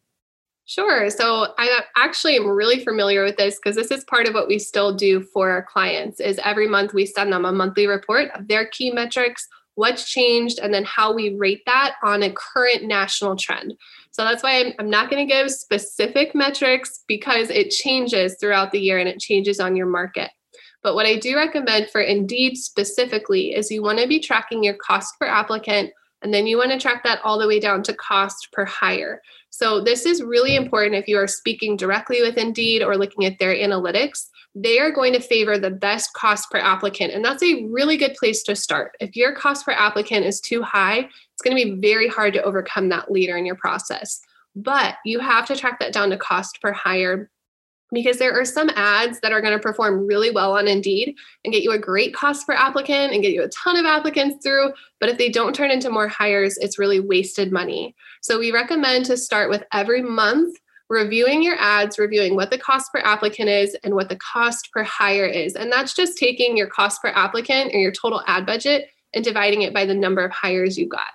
Sure. 0.65 1.09
So 1.09 1.53
I 1.57 1.81
actually 1.97 2.37
am 2.37 2.47
really 2.47 2.83
familiar 2.83 3.23
with 3.23 3.35
this 3.35 3.59
because 3.61 3.75
this 3.75 3.91
is 3.91 4.05
part 4.05 4.27
of 4.27 4.33
what 4.33 4.47
we 4.47 4.57
still 4.57 4.95
do 4.95 5.21
for 5.21 5.49
our 5.49 5.63
clients 5.63 6.19
is 6.19 6.39
every 6.43 6.67
month 6.67 6.93
we 6.93 7.05
send 7.05 7.33
them 7.33 7.45
a 7.45 7.51
monthly 7.51 7.87
report 7.87 8.29
of 8.31 8.47
their 8.47 8.67
key 8.67 8.91
metrics, 8.91 9.47
what's 9.75 10.09
changed, 10.09 10.59
and 10.59 10.73
then 10.73 10.83
how 10.83 11.13
we 11.13 11.35
rate 11.35 11.61
that 11.65 11.95
on 12.03 12.23
a 12.23 12.33
current 12.33 12.83
national 12.83 13.35
trend. 13.35 13.73
So 14.11 14.23
that's 14.23 14.43
why 14.43 14.59
I'm, 14.59 14.73
I'm 14.79 14.89
not 14.89 15.09
going 15.09 15.25
to 15.25 15.33
give 15.33 15.49
specific 15.51 16.35
metrics 16.35 17.03
because 17.07 17.49
it 17.49 17.69
changes 17.69 18.35
throughout 18.39 18.71
the 18.71 18.79
year 18.79 18.97
and 18.97 19.07
it 19.07 19.19
changes 19.19 19.59
on 19.59 19.75
your 19.75 19.87
market. 19.87 20.29
But 20.83 20.95
what 20.95 21.05
I 21.05 21.17
do 21.17 21.35
recommend 21.35 21.89
for 21.89 22.01
Indeed 22.01 22.55
specifically 22.57 23.53
is 23.53 23.69
you 23.69 23.83
want 23.83 23.99
to 23.99 24.07
be 24.07 24.19
tracking 24.19 24.63
your 24.63 24.75
cost 24.75 25.13
per 25.19 25.27
applicant 25.27 25.91
and 26.21 26.33
then 26.33 26.47
you 26.47 26.57
want 26.57 26.71
to 26.71 26.79
track 26.79 27.03
that 27.03 27.19
all 27.23 27.39
the 27.39 27.47
way 27.47 27.59
down 27.59 27.83
to 27.83 27.93
cost 27.93 28.49
per 28.51 28.65
hire. 28.65 29.21
So 29.49 29.81
this 29.81 30.05
is 30.05 30.23
really 30.23 30.55
important 30.55 30.95
if 30.95 31.07
you 31.07 31.17
are 31.17 31.27
speaking 31.27 31.75
directly 31.75 32.21
with 32.21 32.37
Indeed 32.37 32.83
or 32.83 32.97
looking 32.97 33.25
at 33.25 33.39
their 33.39 33.55
analytics. 33.55 34.27
They 34.53 34.79
are 34.79 34.91
going 34.91 35.13
to 35.13 35.19
favor 35.19 35.57
the 35.57 35.71
best 35.71 36.13
cost 36.13 36.49
per 36.51 36.57
applicant. 36.57 37.13
And 37.13 37.23
that's 37.23 37.43
a 37.43 37.65
really 37.65 37.97
good 37.97 38.13
place 38.15 38.43
to 38.43 38.55
start. 38.55 38.95
If 38.99 39.15
your 39.15 39.33
cost 39.33 39.65
per 39.65 39.71
applicant 39.71 40.25
is 40.25 40.41
too 40.41 40.61
high, 40.61 40.99
it's 41.33 41.41
going 41.43 41.57
to 41.57 41.63
be 41.63 41.81
very 41.81 42.07
hard 42.07 42.33
to 42.33 42.43
overcome 42.43 42.89
that 42.89 43.11
later 43.11 43.37
in 43.37 43.45
your 43.45 43.55
process. 43.55 44.21
But 44.55 44.95
you 45.05 45.19
have 45.19 45.45
to 45.47 45.55
track 45.55 45.79
that 45.79 45.93
down 45.93 46.09
to 46.09 46.17
cost 46.17 46.61
per 46.61 46.73
hire 46.73 47.29
because 47.91 48.17
there 48.17 48.39
are 48.39 48.45
some 48.45 48.69
ads 48.75 49.19
that 49.19 49.31
are 49.31 49.41
going 49.41 49.53
to 49.53 49.59
perform 49.59 50.07
really 50.07 50.31
well 50.31 50.57
on 50.57 50.67
Indeed 50.67 51.15
and 51.43 51.53
get 51.53 51.63
you 51.63 51.71
a 51.71 51.79
great 51.79 52.13
cost 52.13 52.47
per 52.47 52.53
applicant 52.53 53.13
and 53.13 53.21
get 53.21 53.33
you 53.33 53.43
a 53.43 53.49
ton 53.49 53.77
of 53.77 53.85
applicants 53.85 54.43
through. 54.43 54.71
But 54.99 55.09
if 55.09 55.17
they 55.17 55.29
don't 55.29 55.55
turn 55.55 55.71
into 55.71 55.89
more 55.89 56.07
hires, 56.07 56.57
it's 56.57 56.79
really 56.79 56.99
wasted 56.99 57.51
money. 57.51 57.95
So 58.21 58.39
we 58.39 58.51
recommend 58.51 59.05
to 59.05 59.17
start 59.17 59.49
with 59.49 59.63
every 59.73 60.01
month 60.01 60.57
reviewing 60.89 61.41
your 61.41 61.55
ads, 61.57 61.97
reviewing 61.97 62.35
what 62.35 62.51
the 62.51 62.57
cost 62.57 62.91
per 62.91 62.99
applicant 62.99 63.47
is 63.47 63.77
and 63.83 63.95
what 63.95 64.09
the 64.09 64.17
cost 64.17 64.69
per 64.73 64.83
hire 64.83 65.25
is. 65.25 65.55
And 65.55 65.71
that's 65.71 65.93
just 65.93 66.17
taking 66.17 66.57
your 66.57 66.67
cost 66.67 67.01
per 67.01 67.09
applicant 67.09 67.73
or 67.73 67.79
your 67.79 67.93
total 67.93 68.21
ad 68.27 68.45
budget 68.45 68.89
and 69.13 69.23
dividing 69.23 69.61
it 69.61 69.73
by 69.73 69.85
the 69.85 69.93
number 69.93 70.23
of 70.23 70.31
hires 70.31 70.77
you 70.77 70.87
got. 70.87 71.07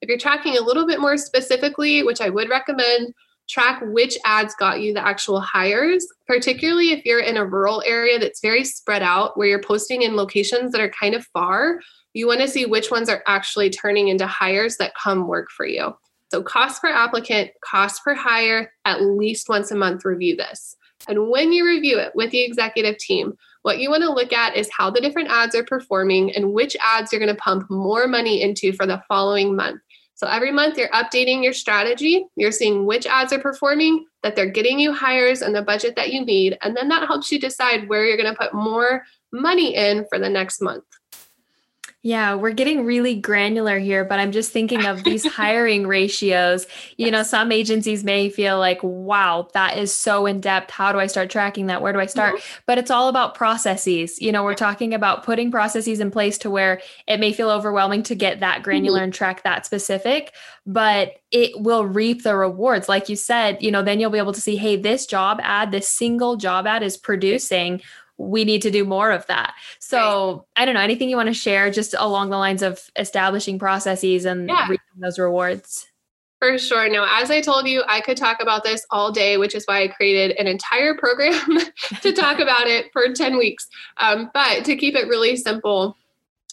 If 0.00 0.08
you're 0.08 0.18
tracking 0.18 0.56
a 0.56 0.62
little 0.62 0.86
bit 0.86 1.00
more 1.00 1.16
specifically, 1.16 2.02
which 2.02 2.20
I 2.20 2.28
would 2.28 2.48
recommend, 2.48 3.12
track 3.48 3.82
which 3.86 4.16
ads 4.24 4.54
got 4.54 4.80
you 4.80 4.94
the 4.94 5.06
actual 5.06 5.40
hires, 5.40 6.06
particularly 6.26 6.92
if 6.92 7.04
you're 7.04 7.20
in 7.20 7.36
a 7.36 7.44
rural 7.44 7.82
area 7.86 8.18
that's 8.18 8.40
very 8.40 8.64
spread 8.64 9.02
out 9.02 9.36
where 9.36 9.48
you're 9.48 9.62
posting 9.62 10.02
in 10.02 10.16
locations 10.16 10.72
that 10.72 10.80
are 10.80 10.90
kind 10.90 11.14
of 11.14 11.26
far. 11.26 11.80
You 12.12 12.26
want 12.26 12.40
to 12.40 12.48
see 12.48 12.64
which 12.64 12.90
ones 12.90 13.08
are 13.08 13.22
actually 13.26 13.70
turning 13.70 14.08
into 14.08 14.26
hires 14.26 14.76
that 14.76 14.94
come 14.94 15.26
work 15.26 15.50
for 15.50 15.66
you. 15.66 15.96
So, 16.30 16.42
cost 16.42 16.80
per 16.80 16.88
applicant, 16.88 17.50
cost 17.64 18.02
per 18.02 18.14
hire, 18.14 18.72
at 18.84 19.02
least 19.02 19.48
once 19.48 19.70
a 19.70 19.76
month, 19.76 20.04
review 20.04 20.36
this. 20.36 20.76
And 21.06 21.28
when 21.28 21.52
you 21.52 21.66
review 21.66 21.98
it 21.98 22.12
with 22.14 22.30
the 22.30 22.42
executive 22.42 22.98
team, 22.98 23.34
what 23.62 23.78
you 23.78 23.90
want 23.90 24.02
to 24.02 24.12
look 24.12 24.32
at 24.32 24.56
is 24.56 24.70
how 24.76 24.90
the 24.90 25.00
different 25.00 25.30
ads 25.30 25.54
are 25.54 25.64
performing 25.64 26.34
and 26.34 26.52
which 26.52 26.76
ads 26.82 27.12
you're 27.12 27.20
going 27.20 27.34
to 27.34 27.40
pump 27.40 27.68
more 27.70 28.06
money 28.06 28.42
into 28.42 28.72
for 28.72 28.86
the 28.86 29.02
following 29.08 29.54
month. 29.54 29.80
So 30.14 30.28
every 30.28 30.52
month 30.52 30.78
you're 30.78 30.88
updating 30.90 31.42
your 31.42 31.52
strategy, 31.52 32.24
you're 32.36 32.52
seeing 32.52 32.86
which 32.86 33.06
ads 33.06 33.32
are 33.32 33.40
performing, 33.40 34.06
that 34.22 34.36
they're 34.36 34.50
getting 34.50 34.78
you 34.78 34.92
hires 34.92 35.42
and 35.42 35.54
the 35.54 35.62
budget 35.62 35.96
that 35.96 36.12
you 36.12 36.24
need. 36.24 36.56
And 36.62 36.76
then 36.76 36.88
that 36.88 37.06
helps 37.06 37.32
you 37.32 37.40
decide 37.40 37.88
where 37.88 38.04
you're 38.04 38.16
going 38.16 38.32
to 38.32 38.38
put 38.38 38.54
more 38.54 39.02
money 39.32 39.74
in 39.74 40.06
for 40.08 40.18
the 40.18 40.28
next 40.28 40.62
month. 40.62 40.84
Yeah, 42.04 42.34
we're 42.34 42.52
getting 42.52 42.84
really 42.84 43.14
granular 43.14 43.78
here, 43.78 44.04
but 44.04 44.20
I'm 44.20 44.30
just 44.30 44.52
thinking 44.52 44.84
of 44.84 45.04
these 45.04 45.24
hiring 45.34 45.86
ratios. 45.86 46.66
You 46.98 47.10
know, 47.10 47.22
some 47.22 47.50
agencies 47.50 48.04
may 48.04 48.28
feel 48.28 48.58
like, 48.58 48.78
wow, 48.82 49.48
that 49.54 49.78
is 49.78 49.90
so 49.90 50.26
in 50.26 50.42
depth. 50.42 50.70
How 50.70 50.92
do 50.92 51.00
I 51.00 51.06
start 51.06 51.30
tracking 51.30 51.68
that? 51.68 51.80
Where 51.80 51.94
do 51.94 52.00
I 52.00 52.04
start? 52.04 52.34
Mm-hmm. 52.34 52.60
But 52.66 52.76
it's 52.76 52.90
all 52.90 53.08
about 53.08 53.34
processes. 53.34 54.20
You 54.20 54.32
know, 54.32 54.44
we're 54.44 54.54
talking 54.54 54.92
about 54.92 55.22
putting 55.22 55.50
processes 55.50 55.98
in 55.98 56.10
place 56.10 56.36
to 56.38 56.50
where 56.50 56.82
it 57.08 57.20
may 57.20 57.32
feel 57.32 57.48
overwhelming 57.48 58.02
to 58.02 58.14
get 58.14 58.40
that 58.40 58.62
granular 58.62 58.98
mm-hmm. 58.98 59.04
and 59.04 59.14
track 59.14 59.42
that 59.44 59.64
specific, 59.64 60.34
but 60.66 61.14
it 61.30 61.58
will 61.58 61.86
reap 61.86 62.22
the 62.22 62.36
rewards. 62.36 62.86
Like 62.86 63.08
you 63.08 63.16
said, 63.16 63.62
you 63.62 63.70
know, 63.70 63.82
then 63.82 63.98
you'll 63.98 64.10
be 64.10 64.18
able 64.18 64.34
to 64.34 64.42
see, 64.42 64.56
hey, 64.56 64.76
this 64.76 65.06
job 65.06 65.40
ad, 65.42 65.72
this 65.72 65.88
single 65.88 66.36
job 66.36 66.66
ad 66.66 66.82
is 66.82 66.98
producing 66.98 67.80
we 68.18 68.44
need 68.44 68.62
to 68.62 68.70
do 68.70 68.84
more 68.84 69.10
of 69.10 69.26
that. 69.26 69.54
So 69.80 70.32
right. 70.56 70.62
I 70.62 70.64
don't 70.64 70.74
know 70.74 70.80
anything 70.80 71.08
you 71.08 71.16
want 71.16 71.28
to 71.28 71.34
share 71.34 71.70
just 71.70 71.94
along 71.98 72.30
the 72.30 72.38
lines 72.38 72.62
of 72.62 72.80
establishing 72.96 73.58
processes 73.58 74.24
and 74.24 74.48
yeah. 74.48 74.68
those 74.96 75.18
rewards. 75.18 75.86
For 76.44 76.58
sure. 76.58 76.90
Now, 76.90 77.06
as 77.10 77.30
I 77.30 77.40
told 77.40 77.66
you, 77.66 77.82
I 77.88 78.02
could 78.02 78.18
talk 78.18 78.42
about 78.42 78.64
this 78.64 78.84
all 78.90 79.10
day, 79.10 79.38
which 79.38 79.54
is 79.54 79.64
why 79.64 79.82
I 79.82 79.88
created 79.88 80.36
an 80.36 80.46
entire 80.46 80.94
program 80.94 81.40
to 82.02 82.12
talk 82.12 82.38
about 82.38 82.66
it 82.66 82.90
for 82.92 83.14
10 83.14 83.38
weeks. 83.38 83.66
Um, 83.96 84.30
but 84.34 84.62
to 84.66 84.76
keep 84.76 84.94
it 84.94 85.08
really 85.08 85.36
simple, 85.36 85.96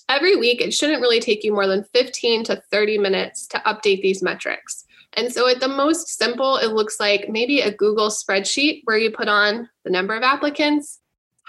every 0.08 0.38
week 0.38 0.62
it 0.62 0.74
shouldn't 0.74 1.02
really 1.02 1.20
take 1.20 1.44
you 1.44 1.52
more 1.54 1.68
than 1.68 1.84
15 1.94 2.46
to 2.46 2.64
30 2.72 3.00
minutes 3.00 3.48
to 3.48 3.58
update 3.66 4.02
these 4.02 4.24
metrics. 4.24 4.86
And 5.14 5.30
so, 5.30 5.50
at 5.50 5.60
the 5.60 5.68
most 5.68 6.18
simple, 6.18 6.56
it 6.56 6.72
looks 6.72 6.98
like 6.98 7.28
maybe 7.28 7.60
a 7.60 7.76
Google 7.76 8.08
spreadsheet 8.08 8.84
where 8.86 8.98
you 8.98 9.12
put 9.12 9.28
on 9.28 9.68
the 9.84 9.92
number 9.92 10.16
of 10.16 10.24
applicants, 10.24 11.01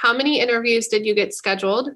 how 0.03 0.13
many 0.13 0.41
interviews 0.41 0.89
did 0.89 1.07
you 1.07 1.15
get 1.15 1.33
scheduled? 1.33 1.91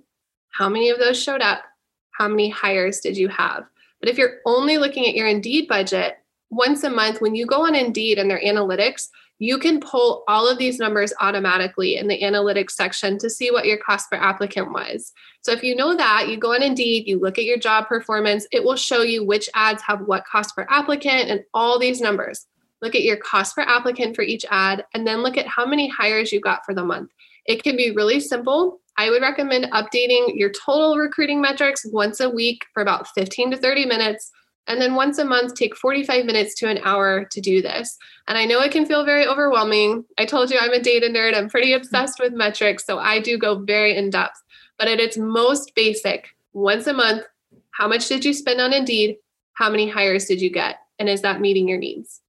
How 0.50 0.68
many 0.68 0.90
of 0.90 1.00
those 1.00 1.20
showed 1.20 1.40
up? 1.40 1.64
How 2.12 2.28
many 2.28 2.48
hires 2.48 3.00
did 3.00 3.16
you 3.16 3.26
have? 3.26 3.64
But 3.98 4.08
if 4.08 4.16
you're 4.16 4.38
only 4.46 4.78
looking 4.78 5.08
at 5.08 5.16
your 5.16 5.26
Indeed 5.26 5.66
budget, 5.66 6.18
once 6.48 6.84
a 6.84 6.90
month, 6.90 7.20
when 7.20 7.34
you 7.34 7.46
go 7.46 7.66
on 7.66 7.74
Indeed 7.74 8.20
and 8.20 8.30
their 8.30 8.40
analytics, 8.40 9.08
you 9.40 9.58
can 9.58 9.80
pull 9.80 10.22
all 10.28 10.48
of 10.48 10.56
these 10.56 10.78
numbers 10.78 11.12
automatically 11.20 11.96
in 11.96 12.06
the 12.06 12.22
analytics 12.22 12.70
section 12.70 13.18
to 13.18 13.28
see 13.28 13.50
what 13.50 13.66
your 13.66 13.78
cost 13.78 14.08
per 14.08 14.16
applicant 14.16 14.70
was. 14.70 15.12
So 15.40 15.50
if 15.50 15.64
you 15.64 15.74
know 15.74 15.96
that, 15.96 16.28
you 16.28 16.36
go 16.36 16.54
on 16.54 16.62
Indeed, 16.62 17.08
you 17.08 17.18
look 17.18 17.38
at 17.38 17.44
your 17.44 17.58
job 17.58 17.88
performance, 17.88 18.46
it 18.52 18.62
will 18.62 18.76
show 18.76 19.02
you 19.02 19.24
which 19.24 19.50
ads 19.52 19.82
have 19.82 20.02
what 20.02 20.24
cost 20.30 20.54
per 20.54 20.64
applicant 20.70 21.28
and 21.28 21.42
all 21.52 21.76
these 21.80 22.00
numbers. 22.00 22.46
Look 22.80 22.94
at 22.94 23.02
your 23.02 23.16
cost 23.16 23.56
per 23.56 23.62
applicant 23.62 24.14
for 24.14 24.22
each 24.22 24.44
ad, 24.48 24.84
and 24.94 25.04
then 25.04 25.24
look 25.24 25.36
at 25.36 25.48
how 25.48 25.66
many 25.66 25.88
hires 25.88 26.30
you 26.30 26.40
got 26.40 26.64
for 26.64 26.72
the 26.72 26.84
month. 26.84 27.10
It 27.46 27.62
can 27.62 27.76
be 27.76 27.90
really 27.90 28.20
simple. 28.20 28.80
I 28.98 29.10
would 29.10 29.22
recommend 29.22 29.70
updating 29.72 30.32
your 30.34 30.50
total 30.50 30.96
recruiting 30.96 31.40
metrics 31.40 31.86
once 31.92 32.20
a 32.20 32.30
week 32.30 32.64
for 32.72 32.82
about 32.82 33.08
15 33.08 33.52
to 33.52 33.56
30 33.56 33.86
minutes. 33.86 34.30
And 34.68 34.80
then 34.80 34.94
once 34.94 35.18
a 35.18 35.24
month, 35.24 35.54
take 35.54 35.76
45 35.76 36.24
minutes 36.24 36.54
to 36.56 36.68
an 36.68 36.80
hour 36.82 37.24
to 37.30 37.40
do 37.40 37.62
this. 37.62 37.96
And 38.26 38.36
I 38.36 38.46
know 38.46 38.60
it 38.60 38.72
can 38.72 38.86
feel 38.86 39.04
very 39.04 39.26
overwhelming. 39.26 40.04
I 40.18 40.24
told 40.24 40.50
you 40.50 40.58
I'm 40.58 40.72
a 40.72 40.80
data 40.80 41.06
nerd, 41.08 41.36
I'm 41.36 41.48
pretty 41.48 41.72
obsessed 41.72 42.18
with 42.18 42.32
metrics. 42.32 42.84
So 42.84 42.98
I 42.98 43.20
do 43.20 43.38
go 43.38 43.60
very 43.60 43.96
in 43.96 44.10
depth. 44.10 44.42
But 44.78 44.88
at 44.88 44.98
its 44.98 45.16
most 45.16 45.72
basic, 45.76 46.28
once 46.52 46.86
a 46.86 46.92
month, 46.92 47.24
how 47.70 47.86
much 47.86 48.08
did 48.08 48.24
you 48.24 48.32
spend 48.32 48.60
on 48.60 48.72
Indeed? 48.72 49.18
How 49.52 49.70
many 49.70 49.88
hires 49.88 50.24
did 50.24 50.40
you 50.40 50.50
get? 50.50 50.76
And 50.98 51.08
is 51.08 51.22
that 51.22 51.40
meeting 51.40 51.68
your 51.68 51.78
needs? 51.78 52.22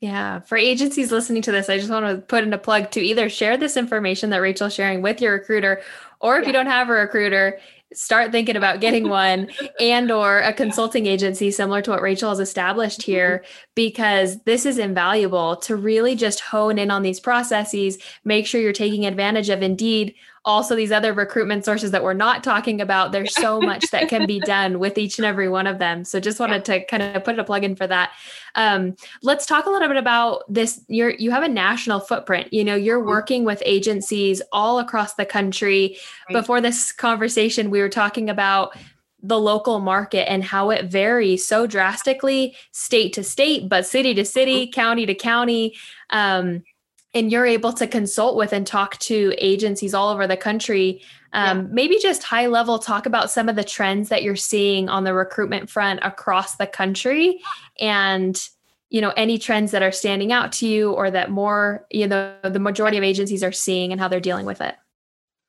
Yeah, 0.00 0.40
for 0.40 0.56
agencies 0.56 1.10
listening 1.10 1.42
to 1.42 1.52
this, 1.52 1.68
I 1.68 1.76
just 1.76 1.90
want 1.90 2.06
to 2.06 2.22
put 2.22 2.44
in 2.44 2.52
a 2.52 2.58
plug 2.58 2.92
to 2.92 3.00
either 3.00 3.28
share 3.28 3.56
this 3.56 3.76
information 3.76 4.30
that 4.30 4.40
Rachel's 4.40 4.74
sharing 4.74 5.02
with 5.02 5.20
your 5.20 5.32
recruiter, 5.32 5.82
or 6.20 6.36
if 6.36 6.42
yeah. 6.42 6.48
you 6.48 6.52
don't 6.52 6.66
have 6.66 6.88
a 6.88 6.92
recruiter, 6.92 7.58
start 7.92 8.30
thinking 8.30 8.54
about 8.54 8.80
getting 8.80 9.08
one 9.08 9.50
and 9.80 10.12
or 10.12 10.38
a 10.38 10.52
consulting 10.52 11.06
agency 11.06 11.50
similar 11.50 11.82
to 11.82 11.90
what 11.90 12.02
Rachel 12.02 12.28
has 12.28 12.38
established 12.38 13.00
mm-hmm. 13.00 13.12
here 13.12 13.44
because 13.74 14.40
this 14.42 14.66
is 14.66 14.78
invaluable 14.78 15.56
to 15.56 15.74
really 15.74 16.14
just 16.14 16.40
hone 16.40 16.78
in 16.78 16.92
on 16.92 17.02
these 17.02 17.18
processes, 17.18 17.98
make 18.24 18.46
sure 18.46 18.60
you're 18.60 18.72
taking 18.72 19.04
advantage 19.04 19.48
of 19.48 19.62
Indeed 19.62 20.14
also 20.48 20.74
these 20.74 20.90
other 20.90 21.12
recruitment 21.12 21.62
sources 21.62 21.90
that 21.90 22.02
we're 22.02 22.14
not 22.14 22.42
talking 22.42 22.80
about. 22.80 23.12
There's 23.12 23.34
so 23.34 23.60
much 23.70 23.84
that 23.90 24.08
can 24.08 24.26
be 24.26 24.40
done 24.40 24.78
with 24.78 24.96
each 24.96 25.18
and 25.18 25.26
every 25.26 25.48
one 25.48 25.66
of 25.66 25.78
them. 25.78 26.04
So 26.04 26.18
just 26.18 26.40
wanted 26.40 26.64
to 26.64 26.84
kind 26.86 27.02
of 27.02 27.22
put 27.22 27.38
a 27.38 27.44
plug 27.44 27.64
in 27.64 27.76
for 27.76 27.86
that. 27.86 28.12
Um, 28.54 28.96
let's 29.22 29.44
talk 29.44 29.66
a 29.66 29.70
little 29.70 29.88
bit 29.88 29.98
about 29.98 30.42
this. 30.52 30.80
You're 30.88 31.10
you 31.10 31.30
have 31.30 31.42
a 31.42 31.48
national 31.48 32.00
footprint. 32.00 32.52
You 32.52 32.64
know, 32.64 32.74
you're 32.74 32.98
mm-hmm. 32.98 33.08
working 33.08 33.44
with 33.44 33.62
agencies 33.66 34.40
all 34.50 34.78
across 34.78 35.14
the 35.14 35.26
country. 35.26 35.98
Right. 36.30 36.40
Before 36.40 36.62
this 36.62 36.92
conversation, 36.92 37.70
we 37.70 37.80
were 37.80 37.90
talking 37.90 38.30
about 38.30 38.74
the 39.22 39.38
local 39.38 39.80
market 39.80 40.30
and 40.30 40.42
how 40.42 40.70
it 40.70 40.86
varies 40.86 41.46
so 41.46 41.66
drastically 41.66 42.56
state 42.72 43.12
to 43.12 43.22
state, 43.22 43.68
but 43.68 43.84
city 43.84 44.14
to 44.14 44.24
city, 44.24 44.64
mm-hmm. 44.64 44.72
county 44.72 45.04
to 45.04 45.14
county. 45.14 45.76
Um, 46.08 46.62
and 47.14 47.32
you're 47.32 47.46
able 47.46 47.72
to 47.72 47.86
consult 47.86 48.36
with 48.36 48.52
and 48.52 48.66
talk 48.66 48.98
to 48.98 49.34
agencies 49.38 49.94
all 49.94 50.10
over 50.10 50.26
the 50.26 50.36
country. 50.36 51.02
Um, 51.32 51.58
yeah. 51.58 51.66
Maybe 51.70 51.98
just 51.98 52.22
high 52.22 52.46
level 52.46 52.78
talk 52.78 53.06
about 53.06 53.30
some 53.30 53.48
of 53.48 53.56
the 53.56 53.64
trends 53.64 54.08
that 54.08 54.22
you're 54.22 54.36
seeing 54.36 54.88
on 54.88 55.04
the 55.04 55.14
recruitment 55.14 55.70
front 55.70 56.00
across 56.02 56.56
the 56.56 56.66
country 56.66 57.40
and 57.80 58.40
you 58.90 59.02
know 59.02 59.12
any 59.16 59.36
trends 59.38 59.70
that 59.72 59.82
are 59.82 59.92
standing 59.92 60.32
out 60.32 60.50
to 60.52 60.66
you 60.66 60.92
or 60.92 61.10
that 61.10 61.30
more 61.30 61.86
you 61.90 62.06
know 62.06 62.34
the 62.42 62.58
majority 62.58 62.96
of 62.96 63.04
agencies 63.04 63.42
are 63.42 63.52
seeing 63.52 63.92
and 63.92 64.00
how 64.00 64.08
they're 64.08 64.18
dealing 64.18 64.46
with 64.46 64.62
it 64.62 64.76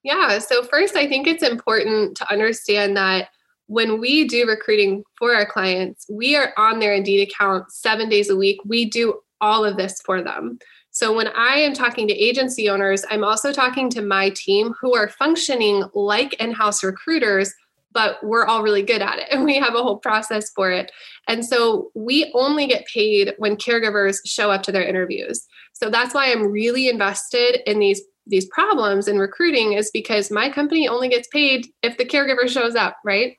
yeah 0.03 0.37
so 0.39 0.61
first 0.63 0.97
i 0.97 1.07
think 1.07 1.25
it's 1.25 1.41
important 1.41 2.17
to 2.17 2.29
understand 2.29 2.97
that 2.97 3.29
when 3.69 4.01
we 4.01 4.27
do 4.27 4.47
recruiting 4.47 5.03
for 5.15 5.35
our 5.35 5.45
clients, 5.45 6.07
we 6.09 6.35
are 6.35 6.53
on 6.57 6.79
their 6.79 6.95
Indeed 6.95 7.29
account 7.29 7.71
seven 7.71 8.09
days 8.09 8.27
a 8.31 8.35
week. 8.35 8.59
We 8.65 8.85
do 8.85 9.19
all 9.41 9.63
of 9.63 9.77
this 9.77 10.01
for 10.01 10.23
them. 10.23 10.57
So 10.99 11.13
when 11.13 11.29
I 11.29 11.55
am 11.55 11.73
talking 11.73 12.09
to 12.09 12.13
agency 12.13 12.69
owners, 12.69 13.05
I'm 13.09 13.23
also 13.23 13.53
talking 13.53 13.89
to 13.91 14.01
my 14.01 14.31
team 14.31 14.73
who 14.81 14.97
are 14.97 15.07
functioning 15.07 15.85
like 15.93 16.33
in 16.41 16.51
house 16.51 16.83
recruiters, 16.83 17.53
but 17.93 18.21
we're 18.21 18.45
all 18.45 18.63
really 18.63 18.83
good 18.83 19.01
at 19.01 19.17
it 19.17 19.29
and 19.31 19.45
we 19.45 19.57
have 19.57 19.75
a 19.75 19.81
whole 19.81 19.95
process 19.95 20.49
for 20.49 20.69
it. 20.69 20.91
And 21.29 21.45
so 21.45 21.89
we 21.95 22.29
only 22.35 22.67
get 22.67 22.85
paid 22.85 23.33
when 23.37 23.55
caregivers 23.55 24.17
show 24.25 24.51
up 24.51 24.61
to 24.63 24.73
their 24.73 24.83
interviews. 24.83 25.47
So 25.71 25.89
that's 25.89 26.13
why 26.13 26.33
I'm 26.33 26.51
really 26.51 26.89
invested 26.89 27.61
in 27.65 27.79
these 27.79 28.01
these 28.27 28.47
problems 28.47 29.07
in 29.07 29.17
recruiting 29.17 29.73
is 29.73 29.89
because 29.91 30.29
my 30.29 30.49
company 30.49 30.87
only 30.87 31.07
gets 31.07 31.27
paid 31.29 31.65
if 31.81 31.97
the 31.97 32.05
caregiver 32.05 32.47
shows 32.47 32.75
up, 32.75 32.97
right? 33.03 33.37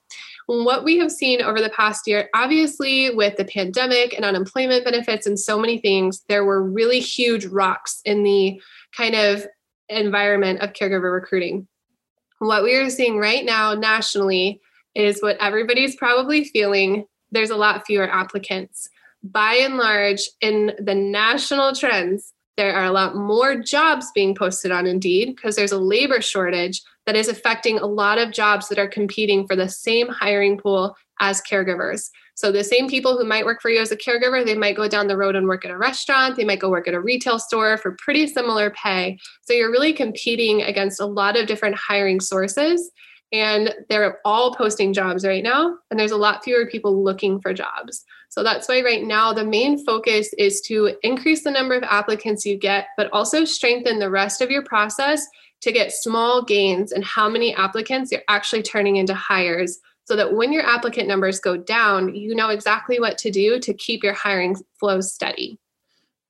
What 0.53 0.83
we 0.83 0.99
have 0.99 1.13
seen 1.13 1.43
over 1.43 1.61
the 1.61 1.71
past 1.71 2.09
year, 2.09 2.29
obviously, 2.35 3.15
with 3.15 3.37
the 3.37 3.45
pandemic 3.45 4.13
and 4.13 4.25
unemployment 4.25 4.85
benefits 4.85 5.25
and 5.25 5.39
so 5.39 5.61
many 5.61 5.79
things, 5.79 6.25
there 6.29 6.45
were 6.45 6.61
really 6.61 6.99
huge 6.99 7.47
rocks 7.47 8.01
in 8.05 8.25
the 8.25 8.61
kind 8.97 9.15
of 9.15 9.47
environment 9.89 10.59
of 10.59 10.73
caregiver 10.73 11.15
recruiting. 11.15 11.69
What 12.41 12.65
we 12.65 12.75
are 12.75 12.91
seeing 12.91 13.19
right 13.19 13.45
now 13.45 13.75
nationally 13.75 14.61
is 14.97 15.23
what 15.23 15.37
everybody's 15.39 15.95
probably 15.95 16.43
feeling 16.43 17.05
there's 17.31 17.51
a 17.51 17.57
lot 17.57 17.87
fewer 17.87 18.11
applicants. 18.11 18.89
By 19.23 19.55
and 19.55 19.77
large, 19.77 20.29
in 20.41 20.73
the 20.81 20.97
national 20.97 21.77
trends, 21.77 22.33
there 22.57 22.75
are 22.75 22.87
a 22.87 22.91
lot 22.91 23.15
more 23.15 23.55
jobs 23.55 24.11
being 24.17 24.35
posted 24.35 24.73
on 24.73 24.89
Indeed 24.89 25.37
because 25.37 25.55
there's 25.55 25.71
a 25.71 25.79
labor 25.79 26.21
shortage 26.21 26.83
that 27.11 27.17
is 27.17 27.27
affecting 27.27 27.77
a 27.77 27.87
lot 27.87 28.19
of 28.19 28.31
jobs 28.31 28.69
that 28.69 28.79
are 28.79 28.87
competing 28.87 29.45
for 29.45 29.57
the 29.57 29.69
same 29.69 30.07
hiring 30.07 30.57
pool 30.57 30.95
as 31.19 31.43
caregivers. 31.43 32.09
So 32.37 32.53
the 32.53 32.63
same 32.63 32.89
people 32.89 33.19
who 33.19 33.25
might 33.25 33.45
work 33.45 33.61
for 33.61 33.69
you 33.69 33.81
as 33.81 33.91
a 33.91 33.97
caregiver, 33.97 34.47
they 34.47 34.55
might 34.55 34.77
go 34.77 34.87
down 34.87 35.09
the 35.09 35.17
road 35.17 35.35
and 35.35 35.49
work 35.49 35.65
at 35.65 35.73
a 35.73 35.77
restaurant, 35.77 36.37
they 36.37 36.45
might 36.45 36.61
go 36.61 36.71
work 36.71 36.87
at 36.87 36.95
a 36.95 37.01
retail 37.01 37.41
store 37.41 37.77
for 37.79 37.97
pretty 37.99 38.29
similar 38.29 38.71
pay. 38.71 39.19
So 39.43 39.53
you're 39.53 39.73
really 39.73 39.93
competing 39.93 40.63
against 40.63 41.01
a 41.01 41.05
lot 41.05 41.37
of 41.37 41.49
different 41.49 41.75
hiring 41.75 42.21
sources 42.21 42.93
and 43.33 43.75
they're 43.89 44.21
all 44.25 44.55
posting 44.55 44.93
jobs 44.93 45.27
right 45.27 45.43
now 45.43 45.79
and 45.91 45.99
there's 45.99 46.13
a 46.13 46.17
lot 46.17 46.45
fewer 46.45 46.65
people 46.71 47.03
looking 47.03 47.41
for 47.41 47.53
jobs. 47.53 48.05
So 48.31 48.45
that's 48.45 48.69
why 48.69 48.81
right 48.81 49.03
now 49.03 49.33
the 49.33 49.45
main 49.45 49.85
focus 49.85 50.33
is 50.39 50.61
to 50.63 50.93
increase 51.03 51.43
the 51.43 51.51
number 51.51 51.75
of 51.75 51.83
applicants 51.83 52.47
you 52.47 52.57
get, 52.57 52.87
but 52.97 53.11
also 53.13 53.45
strengthen 53.45 53.99
the 53.99 54.09
rest 54.09 54.41
of 54.41 54.51
your 54.51 54.63
process 54.63 55.27
to 55.63 55.73
get 55.73 55.93
small 55.93 56.45
gains 56.45 56.93
in 56.93 57.03
how 57.03 57.29
many 57.29 57.55
applicants 57.55 58.13
you're 58.13 58.23
actually 58.29 58.63
turning 58.63 58.97
into 58.97 59.15
hires 59.15 59.81
so 60.05 60.15
that 60.15 60.33
when 60.33 60.53
your 60.53 60.63
applicant 60.63 61.09
numbers 61.09 61.41
go 61.41 61.57
down, 61.57 62.15
you 62.15 62.35
know 62.35 62.51
exactly 62.51 63.01
what 63.01 63.19
to 63.19 63.33
do 63.33 63.59
to 63.59 63.75
keep 63.75 64.05
your 64.05 64.15
hiring 64.15 64.57
flow 64.79 65.01
steady. 65.01 65.59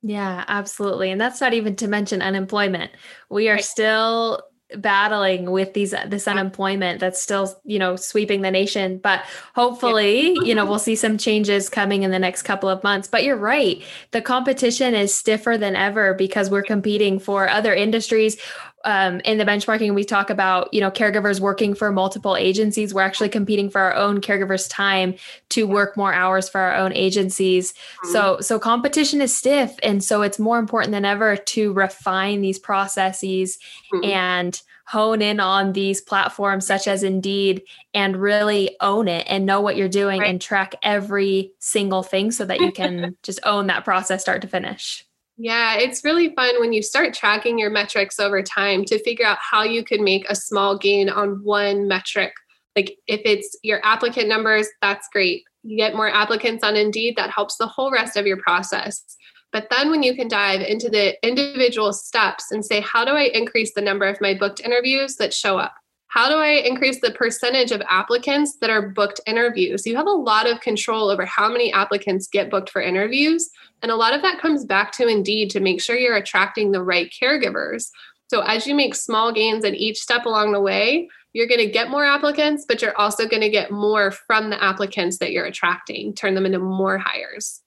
Yeah, 0.03 0.45
absolutely. 0.49 1.11
And 1.11 1.21
that's 1.21 1.41
not 1.41 1.53
even 1.53 1.77
to 1.77 1.87
mention 1.87 2.23
unemployment. 2.23 2.93
We 3.29 3.51
are 3.51 3.57
right. 3.57 3.65
still 3.65 4.43
battling 4.77 5.51
with 5.51 5.75
these 5.75 5.95
this 6.07 6.29
unemployment 6.29 7.01
that's 7.01 7.21
still 7.21 7.61
you 7.65 7.79
know 7.79 7.97
sweeping 7.97 8.43
the 8.43 8.51
nation. 8.51 8.99
But 8.99 9.25
hopefully 9.55 10.35
yeah. 10.35 10.43
you 10.43 10.55
know 10.55 10.65
we'll 10.65 10.79
see 10.79 10.97
some 10.97 11.19
changes 11.19 11.69
coming 11.69 12.03
in 12.03 12.11
the 12.11 12.19
next 12.19 12.43
couple 12.43 12.69
of 12.69 12.83
months. 12.83 13.09
But 13.09 13.25
you're 13.25 13.37
right. 13.37 13.83
The 14.13 14.23
competition 14.23 14.95
is 14.95 15.15
stiffer 15.15 15.57
than 15.59 15.77
ever 15.77 16.15
because 16.15 16.51
we're 16.51 16.63
competing 16.63 17.19
for 17.19 17.49
other 17.49 17.75
industries 17.75 18.37
um, 18.85 19.21
in 19.21 19.39
the 19.39 19.45
benchmarking 19.45 19.95
we 19.95 20.05
talk 20.05 20.31
about 20.31 20.73
you 20.73 20.81
know 20.81 20.91
caregivers 20.91 21.41
working 21.41 21.75
for 21.75 21.93
multiple 21.93 22.37
agencies 22.37 22.95
we're 22.95 23.03
actually 23.03 23.29
competing 23.29 23.69
for 23.69 23.81
our 23.81 23.95
own 23.95 24.21
caregivers 24.21 24.69
time 24.71 25.15
to 25.49 25.67
work 25.67 25.97
more 25.97 26.13
hours 26.13 26.49
for 26.49 26.61
our 26.61 26.75
own 26.75 26.93
agencies 26.95 27.73
mm-hmm. 27.73 28.13
so 28.13 28.41
so 28.41 28.59
competition 28.59 29.21
is 29.21 29.35
stiff 29.35 29.77
and 29.83 30.03
so 30.03 30.23
it's 30.23 30.39
more 30.39 30.59
important 30.59 30.93
than 30.93 31.05
ever 31.05 31.37
to 31.37 31.73
refine 31.73 32.41
these 32.41 32.59
processes 32.59 33.59
mm-hmm. 33.93 34.05
and 34.11 34.63
hone 34.91 35.23
in 35.23 35.39
on 35.39 35.73
these 35.73 36.01
platforms 36.01 36.67
such 36.67 36.89
as 36.89 37.05
Indeed 37.05 37.63
and 37.95 38.17
really 38.17 38.77
own 38.81 39.07
it 39.07 39.25
and 39.31 39.47
know 39.47 39.61
what 39.61 39.77
you're 39.77 39.89
doing 39.89 40.19
right. 40.19 40.29
and 40.29 40.41
track 40.41 40.75
every 40.83 41.53
single 41.61 42.03
thing 42.03 42.33
so 42.33 42.45
that 42.45 42.59
you 42.59 42.73
can 42.73 43.17
just 43.23 43.39
own 43.45 43.69
that 43.69 43.85
process 43.85 44.21
start 44.21 44.43
to 44.43 44.49
finish. 44.49 45.07
Yeah, 45.43 45.77
it's 45.79 46.05
really 46.05 46.35
fun 46.35 46.61
when 46.61 46.75
you 46.75 46.83
start 46.83 47.15
tracking 47.15 47.59
your 47.59 47.71
metrics 47.71 48.21
over 48.21 48.43
time 48.43 48.85
to 48.85 49.03
figure 49.03 49.25
out 49.25 49.39
how 49.41 49.63
you 49.63 49.83
can 49.83 50.05
make 50.05 50.29
a 50.29 50.35
small 50.35 50.77
gain 50.77 51.09
on 51.09 51.43
one 51.43 51.89
metric. 51.89 52.35
Like 52.77 52.99
if 53.07 53.23
it's 53.25 53.59
your 53.63 53.81
applicant 53.83 54.29
numbers, 54.29 54.69
that's 54.83 55.09
great. 55.11 55.45
You 55.63 55.79
get 55.79 55.97
more 55.97 56.11
applicants 56.11 56.63
on 56.63 56.77
Indeed, 56.77 57.17
that 57.17 57.31
helps 57.31 57.57
the 57.57 57.67
whole 57.67 57.91
rest 57.91 58.19
of 58.19 58.27
your 58.27 58.37
process. 58.37 59.03
But 59.51 59.69
then 59.71 59.89
when 59.89 60.03
you 60.03 60.15
can 60.15 60.29
dive 60.29 60.61
into 60.61 60.91
the 60.91 61.17
individual 61.27 61.95
steps 61.95 62.51
and 62.51 62.63
say, 62.63 62.83
how 62.83 63.07
do 63.07 63.13
I 63.13 63.31
increase 63.33 63.73
the 63.73 63.81
number 63.81 64.05
of 64.05 64.21
my 64.21 64.35
booked 64.35 64.61
interviews 64.61 65.17
that 65.17 65.33
show 65.33 65.57
up? 65.57 65.73
How 66.11 66.29
do 66.29 66.35
I 66.35 66.49
increase 66.67 67.01
the 67.01 67.13
percentage 67.13 67.71
of 67.71 67.81
applicants 67.89 68.57
that 68.57 68.69
are 68.69 68.89
booked 68.89 69.21
interviews? 69.29 69.87
You 69.87 69.95
have 69.97 70.09
a 70.09 70.11
lot 70.11 70.51
of 70.51 70.61
control 70.61 71.09
over 71.09 71.25
how 71.25 71.49
many 71.49 71.73
applicants 71.73 72.27
get 72.27 72.51
booked 72.51 72.69
for 72.69 72.83
interviews. 72.83 73.49
And 73.81 73.93
a 73.93 73.97
lot 73.97 74.13
of 74.13 74.21
that 74.23 74.41
comes 74.41 74.65
back 74.65 74.91
to 74.93 75.07
Indeed 75.07 75.51
to 75.51 75.61
make 75.61 75.81
sure 75.81 75.97
you're 75.97 76.17
attracting 76.17 76.73
the 76.73 76.83
right 76.83 77.13
caregivers. 77.23 77.91
So 78.29 78.41
as 78.41 78.67
you 78.67 78.75
make 78.75 78.97
small 78.97 79.33
gains 79.33 79.65
at 79.65 79.75
each 79.75 79.99
step 79.99 80.27
along 80.27 80.51
the 80.51 80.61
way, 80.61 81.09
you're 81.33 81.47
going 81.47 81.61
to 81.61 81.71
get 81.71 81.91
more 81.91 82.05
applicants, 82.05 82.65
but 82.67 82.83
you're 82.83 82.97
also 82.97 83.29
going 83.29 83.43
to 83.43 83.49
get 83.49 83.71
more 83.71 84.11
from 84.11 84.51
the 84.51 84.61
applicants 84.63 85.19
that 85.19 85.31
you're 85.31 85.47
attracting, 85.47 86.15
turn 86.15 86.35
them 86.35 86.45
into 86.45 86.59
more 86.59 86.99
hires. 86.99 87.63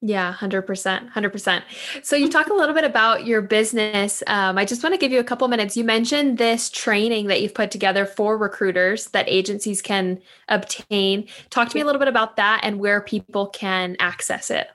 Yeah, 0.00 0.32
100%. 0.38 1.12
100%. 1.12 1.62
So, 2.02 2.14
you 2.14 2.28
talk 2.28 2.46
a 2.46 2.54
little 2.54 2.74
bit 2.74 2.84
about 2.84 3.26
your 3.26 3.42
business. 3.42 4.22
Um, 4.28 4.56
I 4.56 4.64
just 4.64 4.82
want 4.82 4.94
to 4.94 4.98
give 4.98 5.10
you 5.10 5.18
a 5.18 5.24
couple 5.24 5.48
minutes. 5.48 5.76
You 5.76 5.82
mentioned 5.82 6.38
this 6.38 6.70
training 6.70 7.26
that 7.26 7.42
you've 7.42 7.54
put 7.54 7.72
together 7.72 8.06
for 8.06 8.38
recruiters 8.38 9.06
that 9.08 9.28
agencies 9.28 9.82
can 9.82 10.20
obtain. 10.48 11.26
Talk 11.50 11.68
to 11.70 11.76
me 11.76 11.80
a 11.80 11.84
little 11.84 11.98
bit 11.98 12.06
about 12.06 12.36
that 12.36 12.60
and 12.62 12.78
where 12.78 13.00
people 13.00 13.48
can 13.48 13.96
access 13.98 14.50
it. 14.52 14.68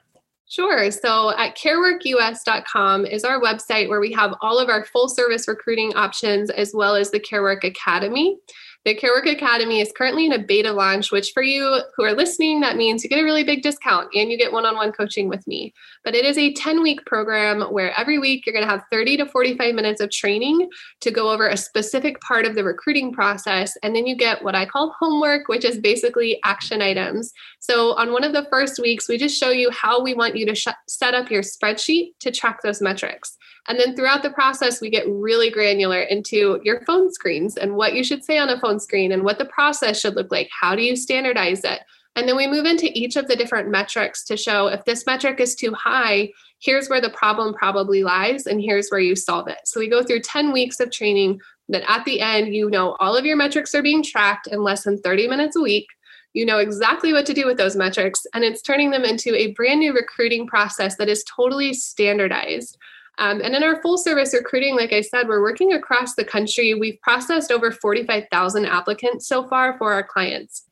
Sure. 0.46 0.90
So 0.90 1.36
at 1.38 1.56
careworkus.com 1.56 3.06
is 3.06 3.24
our 3.24 3.40
website 3.40 3.88
where 3.88 4.00
we 4.00 4.12
have 4.12 4.34
all 4.42 4.58
of 4.58 4.68
our 4.68 4.84
full 4.84 5.08
service 5.08 5.48
recruiting 5.48 5.94
options 5.96 6.50
as 6.50 6.72
well 6.74 6.94
as 6.94 7.10
the 7.10 7.18
CareWork 7.18 7.64
Academy. 7.64 8.36
The 8.84 8.94
CareWork 8.94 9.32
Academy 9.32 9.80
is 9.80 9.94
currently 9.96 10.26
in 10.26 10.32
a 10.32 10.38
beta 10.38 10.70
launch, 10.70 11.10
which 11.10 11.30
for 11.32 11.42
you 11.42 11.80
who 11.96 12.04
are 12.04 12.12
listening, 12.12 12.60
that 12.60 12.76
means 12.76 13.02
you 13.02 13.08
get 13.08 13.18
a 13.18 13.24
really 13.24 13.42
big 13.42 13.62
discount 13.62 14.10
and 14.14 14.30
you 14.30 14.36
get 14.36 14.52
one 14.52 14.66
on 14.66 14.74
one 14.74 14.92
coaching 14.92 15.26
with 15.26 15.46
me. 15.46 15.72
But 16.04 16.14
it 16.14 16.26
is 16.26 16.36
a 16.36 16.52
10 16.52 16.82
week 16.82 17.02
program 17.06 17.62
where 17.72 17.98
every 17.98 18.18
week 18.18 18.44
you're 18.44 18.52
going 18.52 18.66
to 18.66 18.70
have 18.70 18.84
30 18.92 19.16
to 19.16 19.26
45 19.26 19.74
minutes 19.74 20.02
of 20.02 20.10
training 20.10 20.68
to 21.00 21.10
go 21.10 21.30
over 21.30 21.48
a 21.48 21.56
specific 21.56 22.20
part 22.20 22.44
of 22.44 22.54
the 22.54 22.62
recruiting 22.62 23.10
process. 23.10 23.74
And 23.82 23.96
then 23.96 24.06
you 24.06 24.16
get 24.16 24.44
what 24.44 24.54
I 24.54 24.66
call 24.66 24.94
homework, 25.00 25.48
which 25.48 25.64
is 25.64 25.78
basically 25.78 26.38
action 26.44 26.82
items. 26.82 27.32
So 27.60 27.94
on 27.94 28.12
one 28.12 28.22
of 28.22 28.34
the 28.34 28.46
first 28.50 28.78
weeks, 28.78 29.08
we 29.08 29.16
just 29.16 29.40
show 29.40 29.48
you 29.48 29.70
how 29.70 30.02
we 30.02 30.12
want 30.12 30.36
you 30.36 30.44
to 30.44 30.54
sh- 30.54 30.68
set 30.88 31.14
up 31.14 31.30
your 31.30 31.42
spreadsheet 31.42 32.10
to 32.20 32.30
track 32.30 32.60
those 32.60 32.82
metrics. 32.82 33.38
And 33.66 33.78
then 33.78 33.96
throughout 33.96 34.22
the 34.22 34.30
process, 34.30 34.80
we 34.80 34.90
get 34.90 35.08
really 35.08 35.50
granular 35.50 36.00
into 36.00 36.60
your 36.64 36.82
phone 36.84 37.12
screens 37.12 37.56
and 37.56 37.76
what 37.76 37.94
you 37.94 38.04
should 38.04 38.24
say 38.24 38.38
on 38.38 38.50
a 38.50 38.60
phone 38.60 38.78
screen 38.78 39.12
and 39.12 39.24
what 39.24 39.38
the 39.38 39.46
process 39.46 39.98
should 39.98 40.16
look 40.16 40.30
like. 40.30 40.50
How 40.58 40.74
do 40.74 40.82
you 40.82 40.96
standardize 40.96 41.64
it? 41.64 41.80
And 42.16 42.28
then 42.28 42.36
we 42.36 42.46
move 42.46 42.66
into 42.66 42.90
each 42.92 43.16
of 43.16 43.26
the 43.26 43.36
different 43.36 43.70
metrics 43.70 44.24
to 44.26 44.36
show 44.36 44.68
if 44.68 44.84
this 44.84 45.06
metric 45.06 45.40
is 45.40 45.54
too 45.54 45.72
high, 45.72 46.30
here's 46.60 46.88
where 46.88 47.00
the 47.00 47.10
problem 47.10 47.54
probably 47.54 48.04
lies, 48.04 48.46
and 48.46 48.60
here's 48.60 48.88
where 48.88 49.00
you 49.00 49.16
solve 49.16 49.48
it. 49.48 49.58
So 49.64 49.80
we 49.80 49.88
go 49.88 50.02
through 50.02 50.20
10 50.20 50.52
weeks 50.52 50.78
of 50.78 50.92
training 50.92 51.40
that 51.68 51.82
at 51.90 52.04
the 52.04 52.20
end, 52.20 52.54
you 52.54 52.70
know 52.70 52.96
all 53.00 53.16
of 53.16 53.24
your 53.24 53.36
metrics 53.36 53.74
are 53.74 53.82
being 53.82 54.02
tracked 54.02 54.46
in 54.46 54.62
less 54.62 54.84
than 54.84 54.98
30 54.98 55.26
minutes 55.28 55.56
a 55.56 55.60
week. 55.60 55.86
You 56.34 56.46
know 56.46 56.58
exactly 56.58 57.12
what 57.12 57.26
to 57.26 57.34
do 57.34 57.46
with 57.46 57.56
those 57.56 57.76
metrics, 57.76 58.26
and 58.34 58.44
it's 58.44 58.62
turning 58.62 58.90
them 58.90 59.04
into 59.04 59.34
a 59.34 59.52
brand 59.52 59.80
new 59.80 59.92
recruiting 59.92 60.46
process 60.46 60.96
that 60.96 61.08
is 61.08 61.24
totally 61.24 61.72
standardized. 61.72 62.76
Um, 63.18 63.40
and 63.42 63.54
in 63.54 63.62
our 63.62 63.80
full 63.80 63.96
service 63.96 64.34
recruiting, 64.34 64.76
like 64.76 64.92
I 64.92 65.00
said, 65.00 65.28
we're 65.28 65.42
working 65.42 65.72
across 65.72 66.14
the 66.14 66.24
country. 66.24 66.74
We've 66.74 67.00
processed 67.00 67.52
over 67.52 67.70
45,000 67.70 68.66
applicants 68.66 69.28
so 69.28 69.46
far 69.46 69.78
for 69.78 69.92
our 69.92 70.02
clients. 70.02 70.64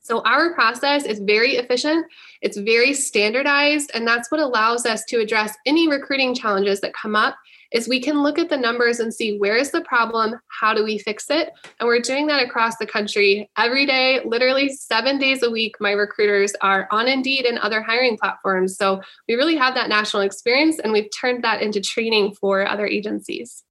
So 0.00 0.20
our 0.22 0.52
process 0.52 1.04
is 1.04 1.20
very 1.20 1.56
efficient, 1.56 2.06
it's 2.40 2.56
very 2.56 2.92
standardized, 2.92 3.92
and 3.94 4.06
that's 4.06 4.32
what 4.32 4.40
allows 4.40 4.84
us 4.84 5.04
to 5.06 5.20
address 5.20 5.56
any 5.64 5.88
recruiting 5.88 6.34
challenges 6.34 6.80
that 6.80 6.92
come 6.92 7.14
up 7.14 7.36
is 7.72 7.88
we 7.88 8.00
can 8.00 8.22
look 8.22 8.38
at 8.38 8.48
the 8.48 8.56
numbers 8.56 9.00
and 9.00 9.12
see 9.12 9.38
where 9.38 9.56
is 9.56 9.70
the 9.70 9.80
problem, 9.82 10.38
how 10.48 10.74
do 10.74 10.84
we 10.84 10.98
fix 10.98 11.30
it? 11.30 11.50
And 11.80 11.86
we're 11.86 12.00
doing 12.00 12.26
that 12.26 12.42
across 12.42 12.76
the 12.76 12.86
country 12.86 13.50
every 13.56 13.86
day, 13.86 14.20
literally 14.24 14.68
7 14.68 15.18
days 15.18 15.42
a 15.42 15.50
week 15.50 15.76
my 15.80 15.92
recruiters 15.92 16.52
are 16.60 16.86
on 16.90 17.08
Indeed 17.08 17.46
and 17.46 17.58
other 17.58 17.82
hiring 17.82 18.16
platforms. 18.16 18.76
So 18.76 19.00
we 19.28 19.34
really 19.34 19.56
have 19.56 19.74
that 19.74 19.88
national 19.88 20.22
experience 20.22 20.78
and 20.78 20.92
we've 20.92 21.10
turned 21.18 21.44
that 21.44 21.62
into 21.62 21.80
training 21.80 22.34
for 22.34 22.66
other 22.66 22.86
agencies. 22.86 23.64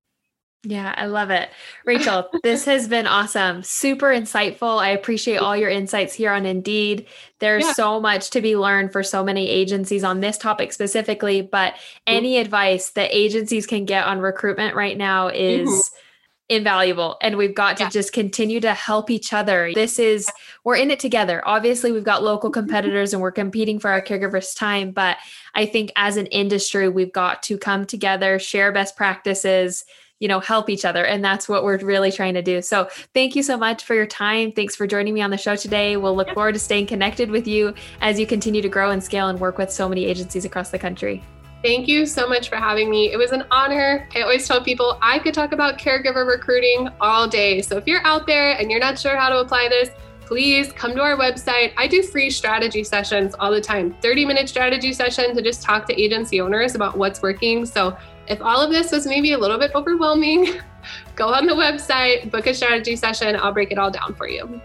Yeah, 0.64 0.94
I 0.96 1.08
love 1.08 1.32
it. 1.32 1.50
Rachel, 1.86 2.30
this 2.44 2.66
has 2.66 2.88
been 2.88 3.08
awesome. 3.08 3.64
Super 3.64 4.08
insightful. 4.08 4.80
I 4.80 4.90
appreciate 4.90 5.38
all 5.38 5.58
your 5.58 5.72
insights 5.72 6.14
here 6.14 6.32
on 6.32 6.46
Indeed. 6.46 7.08
There's 7.40 7.64
yeah. 7.64 7.74
so 7.74 8.00
much 8.00 8.30
to 8.32 8.42
be 8.42 8.56
learned 8.56 8.92
for 8.92 9.02
so 9.02 9.24
many 9.24 9.50
agencies 9.50 10.04
on 10.04 10.20
this 10.20 10.38
topic 10.38 10.72
specifically, 10.72 11.42
but 11.42 11.74
any 12.06 12.34
mm-hmm. 12.34 12.42
advice 12.42 12.92
that 12.92 13.10
agencies 13.12 13.66
can 13.66 13.86
get 13.86 14.06
on 14.06 14.20
recruitment 14.20 14.76
right 14.76 14.96
now 14.96 15.30
is 15.30 15.68
mm-hmm. 15.68 16.58
invaluable. 16.58 17.18
And 17.24 17.38
we've 17.38 17.56
got 17.56 17.78
to 17.78 17.86
yeah. 17.86 17.90
just 17.90 18.14
continue 18.14 18.60
to 18.60 18.76
help 18.76 19.10
each 19.10 19.34
other. 19.34 19.72
This 19.74 19.98
is, 19.98 20.30
we're 20.64 20.76
in 20.76 20.92
it 20.92 21.00
together. 21.00 21.42
Obviously, 21.44 21.92
we've 21.92 22.04
got 22.04 22.22
local 22.22 22.52
mm-hmm. 22.52 22.60
competitors 22.60 23.14
and 23.14 23.22
we're 23.24 23.32
competing 23.32 23.80
for 23.80 23.90
our 23.90 24.02
caregivers' 24.02 24.56
time, 24.56 24.92
but 24.92 25.18
I 25.56 25.66
think 25.66 25.92
as 25.96 26.18
an 26.18 26.28
industry, 26.28 26.88
we've 26.88 27.12
got 27.12 27.42
to 27.44 27.58
come 27.58 27.88
together, 27.88 28.38
share 28.38 28.72
best 28.72 28.96
practices 28.96 29.86
you 30.22 30.28
know 30.28 30.40
help 30.40 30.70
each 30.70 30.86
other 30.86 31.04
and 31.04 31.26
that's 31.26 31.50
what 31.50 31.66
we're 31.66 31.80
really 31.80 32.12
trying 32.12 32.36
to 32.36 32.42
do 32.42 32.62
so 32.62 32.88
thank 33.14 33.36
you 33.36 33.44
so 33.44 33.58
much 33.58 33.84
for 33.84 33.96
your 33.96 34.06
time 34.06 34.52
thanks 34.54 34.76
for 34.76 34.88
joining 34.88 35.14
me 35.14 35.22
on 35.22 35.32
the 35.32 35.38
show 35.38 35.56
today 35.58 35.98
we'll 35.98 36.16
look 36.16 36.30
forward 36.30 36.54
to 36.54 36.60
staying 36.60 36.86
connected 36.86 37.30
with 37.30 37.48
you 37.48 37.74
as 38.00 38.18
you 38.18 38.26
continue 38.26 38.62
to 38.62 38.70
grow 38.70 38.92
and 38.92 39.04
scale 39.04 39.28
and 39.28 39.40
work 39.40 39.58
with 39.58 39.72
so 39.72 39.90
many 39.90 40.06
agencies 40.06 40.46
across 40.46 40.70
the 40.70 40.80
country 40.80 41.22
Thank 41.64 41.88
you 41.88 42.08
so 42.08 42.28
much 42.28 42.50
for 42.50 42.56
having 42.56 42.90
me. 42.90 43.12
It 43.12 43.18
was 43.18 43.34
an 43.34 43.44
honor. 43.52 44.10
I 44.16 44.22
always 44.22 44.48
tell 44.48 44.64
people 44.64 44.98
I 45.00 45.20
could 45.20 45.36
talk 45.36 45.52
about 45.52 45.78
caregiver 45.78 46.26
recruiting 46.26 46.90
all 47.00 47.28
day. 47.28 47.62
So 47.62 47.78
if 47.78 47.86
you're 47.86 48.04
out 48.04 48.26
there 48.26 48.58
and 48.58 48.72
you're 48.72 48.80
not 48.80 48.98
sure 48.98 49.16
how 49.16 49.30
to 49.30 49.38
apply 49.38 49.68
this, 49.70 49.92
please 50.32 50.72
come 50.72 50.96
to 50.96 51.02
our 51.02 51.16
website. 51.16 51.74
I 51.78 51.88
do 51.88 52.02
free 52.02 52.32
strategy 52.32 52.84
sessions 52.84 53.36
all 53.38 53.52
the 53.52 53.62
time 53.62 53.94
30 54.02 54.26
minute 54.26 54.50
strategy 54.50 54.92
session 54.92 55.36
to 55.36 55.42
just 55.44 55.62
talk 55.62 55.86
to 55.88 56.02
agency 56.02 56.42
owners 56.42 56.74
about 56.74 56.98
what's 56.98 57.22
working. 57.22 57.66
So 57.66 57.96
if 58.32 58.42
all 58.42 58.62
of 58.62 58.72
this 58.72 58.92
was 58.92 59.06
maybe 59.06 59.34
a 59.34 59.38
little 59.38 59.60
bit 59.60 59.72
overwhelming, 59.76 60.54
go 61.16 61.28
on 61.28 61.46
the 61.46 61.54
website, 61.54 62.32
book 62.32 62.48
a 62.48 62.54
strategy 62.54 62.96
session. 62.96 63.36
I'll 63.36 63.54
break 63.54 63.72
it 63.72 63.78
all 63.78 63.92
down 63.92 64.16
for 64.16 64.28
you. 64.28 64.62